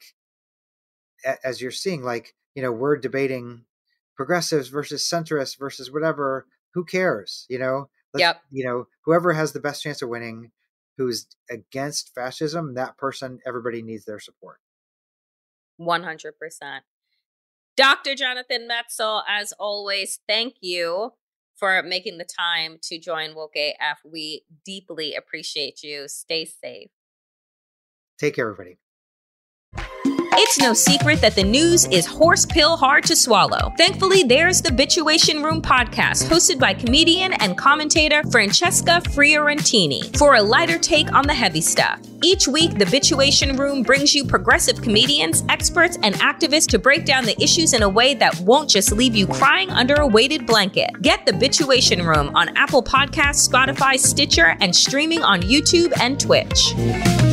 as 1.44 1.62
you're 1.62 1.72
seeing 1.72 2.04
like 2.04 2.36
you 2.56 2.62
know 2.62 2.72
we're 2.72 2.98
debating 2.98 3.66
progressives 4.16 4.70
versus 4.70 5.04
centrists 5.04 5.58
versus 5.58 5.92
whatever 5.92 6.46
who 6.74 6.84
cares 6.84 7.46
you 7.50 7.60
know 7.60 7.90
Let's, 8.14 8.22
yep. 8.22 8.42
you 8.52 8.66
know 8.66 8.88
whoever 9.06 9.34
has 9.34 9.52
the 9.52 9.60
best 9.60 9.84
chance 9.84 10.02
of 10.02 10.10
winning 10.10 10.52
who's 10.98 11.28
against 11.50 12.14
fascism 12.14 12.74
that 12.74 12.98
person 12.98 13.40
everybody 13.46 13.82
needs 13.82 14.06
their 14.06 14.20
support. 14.20 14.60
100% 15.80 16.34
dr 17.78 18.16
jonathan 18.16 18.68
metzl 18.68 19.22
as 19.30 19.54
always 19.54 20.20
thank 20.28 20.56
you 20.60 21.14
for 21.60 21.84
making 21.84 22.18
the 22.18 22.26
time 22.26 22.78
to 22.82 22.98
join 22.98 23.36
woke 23.36 23.56
af 23.56 24.00
we 24.04 24.44
deeply 24.66 25.14
appreciate 25.14 25.84
you. 25.84 26.08
Stay 26.08 26.46
safe. 26.46 26.90
Take 28.18 28.36
care 28.36 28.50
everybody 28.50 28.78
it's 30.42 30.58
no 30.58 30.74
secret 30.74 31.20
that 31.20 31.36
the 31.36 31.44
news 31.44 31.84
is 31.88 32.06
horse 32.06 32.46
pill 32.46 32.78
hard 32.78 33.04
to 33.04 33.14
swallow. 33.14 33.74
Thankfully, 33.78 34.24
there's 34.24 34.62
the 34.62 34.70
Bitchuation 34.70 35.44
Room 35.44 35.62
podcast, 35.62 36.30
hosted 36.30 36.58
by 36.58 36.74
comedian 36.74 37.34
and 37.42 37.58
commentator 37.58 38.24
Francesca 38.32 39.02
Fiorentini, 39.10 40.18
for 40.18 40.36
a 40.36 40.42
lighter 40.42 40.78
take 40.78 41.12
on 41.12 41.28
the 41.28 41.34
heavy 41.34 41.60
stuff. 41.60 42.00
Each 42.24 42.48
week, 42.48 42.78
the 42.78 42.86
Bitchuation 42.86 43.60
Room 43.60 43.84
brings 43.84 44.16
you 44.16 44.24
progressive 44.24 44.82
comedians, 44.82 45.44
experts, 45.50 45.98
and 46.04 46.16
activists 46.16 46.68
to 46.68 46.80
break 46.80 47.04
down 47.04 47.26
the 47.26 47.42
issues 47.44 47.74
in 47.74 47.84
a 47.84 47.90
way 47.90 48.14
that 48.14 48.40
won't 48.40 48.70
just 48.70 48.94
leave 48.94 49.18
you 49.18 49.28
crying 49.28 49.70
under 49.72 49.96
a 49.96 50.08
weighted 50.08 50.46
blanket. 50.46 50.90
Get 51.02 51.26
the 51.26 51.34
Bitchuation 51.34 52.08
Room 52.08 52.34
on 52.34 52.56
Apple 52.56 52.82
Podcasts, 52.82 53.50
Spotify, 53.50 54.00
Stitcher, 54.00 54.56
and 54.62 54.74
streaming 54.74 55.22
on 55.22 55.42
YouTube 55.42 55.92
and 56.00 56.18
Twitch. 56.18 57.29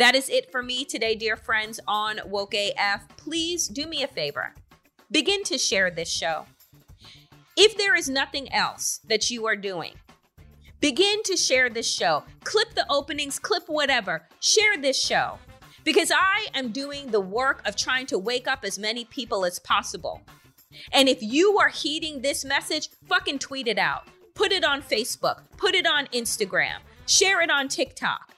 That 0.00 0.14
is 0.14 0.30
it 0.30 0.50
for 0.50 0.62
me 0.62 0.86
today, 0.86 1.14
dear 1.14 1.36
friends, 1.36 1.78
on 1.86 2.20
Woke 2.24 2.54
AF. 2.54 3.06
Please 3.18 3.68
do 3.68 3.86
me 3.86 4.02
a 4.02 4.08
favor. 4.08 4.54
Begin 5.10 5.44
to 5.44 5.58
share 5.58 5.90
this 5.90 6.08
show. 6.08 6.46
If 7.54 7.76
there 7.76 7.94
is 7.94 8.08
nothing 8.08 8.50
else 8.50 9.00
that 9.08 9.30
you 9.30 9.46
are 9.46 9.56
doing, 9.56 9.92
begin 10.80 11.22
to 11.24 11.36
share 11.36 11.68
this 11.68 11.86
show. 11.86 12.24
Clip 12.44 12.74
the 12.74 12.86
openings, 12.88 13.38
clip 13.38 13.64
whatever. 13.66 14.26
Share 14.40 14.78
this 14.78 14.98
show. 14.98 15.38
Because 15.84 16.10
I 16.10 16.46
am 16.54 16.72
doing 16.72 17.10
the 17.10 17.20
work 17.20 17.60
of 17.68 17.76
trying 17.76 18.06
to 18.06 18.18
wake 18.18 18.48
up 18.48 18.64
as 18.64 18.78
many 18.78 19.04
people 19.04 19.44
as 19.44 19.58
possible. 19.58 20.22
And 20.94 21.10
if 21.10 21.22
you 21.22 21.58
are 21.58 21.68
heeding 21.68 22.22
this 22.22 22.42
message, 22.42 22.88
fucking 23.06 23.38
tweet 23.38 23.68
it 23.68 23.78
out. 23.78 24.08
Put 24.34 24.50
it 24.50 24.64
on 24.64 24.80
Facebook, 24.80 25.42
put 25.58 25.74
it 25.74 25.86
on 25.86 26.06
Instagram, 26.06 26.78
share 27.04 27.42
it 27.42 27.50
on 27.50 27.68
TikTok. 27.68 28.30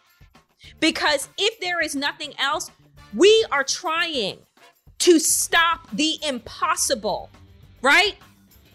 Because 0.80 1.28
if 1.38 1.60
there 1.60 1.80
is 1.80 1.94
nothing 1.94 2.34
else, 2.38 2.70
we 3.14 3.44
are 3.50 3.64
trying 3.64 4.38
to 4.98 5.18
stop 5.18 5.88
the 5.92 6.18
impossible, 6.26 7.30
right? 7.82 8.16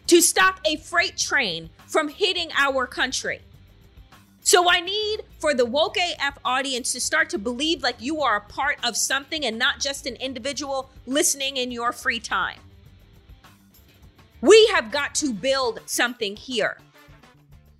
To 0.07 0.21
stop 0.21 0.59
a 0.65 0.77
freight 0.77 1.17
train 1.17 1.69
from 1.85 2.09
hitting 2.09 2.49
our 2.57 2.87
country. 2.87 3.41
So 4.41 4.69
I 4.69 4.79
need 4.79 5.23
for 5.39 5.53
the 5.53 5.65
woke 5.65 5.97
AF 5.97 6.37
audience 6.45 6.93
to 6.93 7.01
start 7.01 7.29
to 7.31 7.37
believe 7.37 7.83
like 7.83 8.01
you 8.01 8.21
are 8.21 8.37
a 8.37 8.41
part 8.41 8.77
of 8.83 8.95
something 8.95 9.43
and 9.45 9.59
not 9.59 9.79
just 9.79 10.05
an 10.05 10.15
individual 10.15 10.89
listening 11.05 11.57
in 11.57 11.69
your 11.69 11.91
free 11.91 12.19
time. 12.19 12.59
We 14.39 14.67
have 14.67 14.91
got 14.91 15.15
to 15.15 15.33
build 15.33 15.81
something 15.85 16.35
here. 16.35 16.77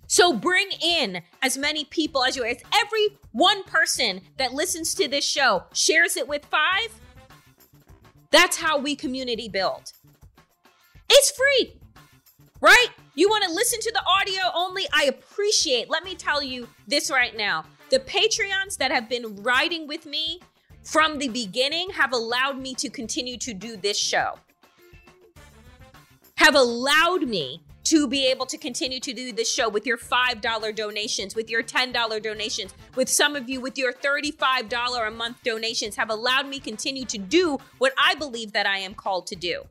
So 0.08 0.32
bring 0.32 0.70
in 0.82 1.22
as 1.42 1.56
many 1.56 1.84
people 1.84 2.24
as 2.24 2.34
you 2.34 2.44
as 2.44 2.56
every 2.74 3.18
one 3.32 3.62
person 3.64 4.22
that 4.38 4.54
listens 4.54 4.94
to 4.94 5.06
this 5.06 5.24
show 5.24 5.64
shares 5.72 6.16
it 6.16 6.26
with 6.26 6.44
five. 6.46 6.88
That's 8.30 8.56
how 8.56 8.78
we 8.78 8.96
community 8.96 9.48
build. 9.48 9.92
It's 11.10 11.30
free, 11.30 11.78
right? 12.60 12.88
You 13.14 13.28
want 13.28 13.44
to 13.44 13.52
listen 13.52 13.80
to 13.80 13.92
the 13.92 14.02
audio 14.06 14.42
only? 14.54 14.84
I 14.92 15.04
appreciate. 15.04 15.90
Let 15.90 16.04
me 16.04 16.14
tell 16.14 16.42
you 16.42 16.68
this 16.86 17.10
right 17.10 17.36
now. 17.36 17.64
The 17.90 18.00
Patreons 18.00 18.76
that 18.78 18.90
have 18.90 19.08
been 19.08 19.36
riding 19.42 19.86
with 19.86 20.06
me 20.06 20.40
from 20.84 21.18
the 21.18 21.28
beginning 21.28 21.90
have 21.90 22.12
allowed 22.12 22.58
me 22.58 22.74
to 22.76 22.88
continue 22.88 23.36
to 23.38 23.52
do 23.52 23.76
this 23.76 23.98
show. 23.98 24.38
have 26.38 26.54
allowed 26.54 27.28
me 27.28 27.60
to 27.88 28.06
be 28.06 28.26
able 28.26 28.44
to 28.44 28.58
continue 28.58 29.00
to 29.00 29.14
do 29.14 29.32
this 29.32 29.50
show 29.50 29.66
with 29.66 29.86
your 29.86 29.96
$5 29.96 30.74
donations, 30.74 31.34
with 31.34 31.48
your 31.48 31.62
$10 31.62 32.22
donations, 32.22 32.74
with 32.96 33.08
some 33.08 33.34
of 33.34 33.48
you 33.48 33.62
with 33.62 33.78
your 33.78 33.94
$35 33.94 35.08
a 35.08 35.10
month 35.10 35.42
donations 35.42 35.96
have 35.96 36.10
allowed 36.10 36.46
me 36.46 36.60
continue 36.60 37.06
to 37.06 37.16
do 37.16 37.56
what 37.78 37.94
I 37.98 38.14
believe 38.14 38.52
that 38.52 38.66
I 38.66 38.76
am 38.78 38.92
called 38.92 39.26
to 39.28 39.36
do, 39.36 39.62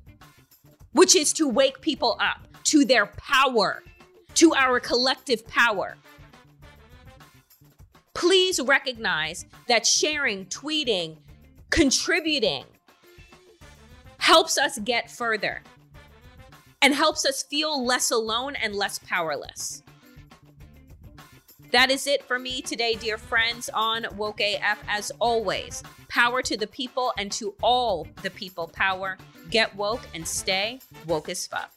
which 0.93 1.15
is 1.15 1.31
to 1.33 1.47
wake 1.47 1.79
people 1.79 2.17
up 2.19 2.47
to 2.63 2.85
their 2.85 3.05
power, 3.05 3.83
to 4.33 4.55
our 4.55 4.79
collective 4.79 5.47
power. 5.47 5.95
Please 8.15 8.59
recognize 8.59 9.45
that 9.67 9.85
sharing, 9.85 10.47
tweeting, 10.47 11.17
contributing 11.69 12.63
helps 14.17 14.57
us 14.57 14.79
get 14.79 15.11
further 15.11 15.61
and 16.81 16.93
helps 16.93 17.25
us 17.25 17.43
feel 17.43 17.83
less 17.83 18.11
alone 18.11 18.55
and 18.55 18.75
less 18.75 18.99
powerless. 18.99 19.83
That 21.71 21.91
is 21.91 22.07
it 22.07 22.23
for 22.23 22.39
me 22.39 22.61
today, 22.61 22.95
dear 22.95 23.17
friends, 23.17 23.69
on 23.73 24.05
Woke 24.15 24.39
AF. 24.39 24.79
As 24.87 25.11
always, 25.19 25.83
power 26.07 26.41
to 26.41 26.55
the 26.55 26.67
people 26.67 27.11
and 27.17 27.31
to 27.33 27.53
all 27.61 28.07
the 28.23 28.29
people 28.29 28.67
power. 28.67 29.17
Get 29.49 29.75
woke 29.75 30.01
and 30.13 30.27
stay 30.27 30.79
woke 31.05 31.29
as 31.29 31.45
fuck. 31.47 31.71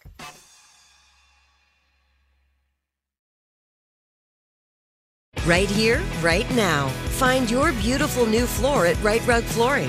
Right 5.47 5.71
here, 5.71 6.03
right 6.21 6.49
now. 6.55 6.89
Find 7.19 7.51
your 7.51 7.73
beautiful 7.73 8.27
new 8.27 8.47
floor 8.47 8.87
at 8.87 9.03
Rite 9.03 9.27
Rug 9.27 9.43
Flooring. 9.43 9.89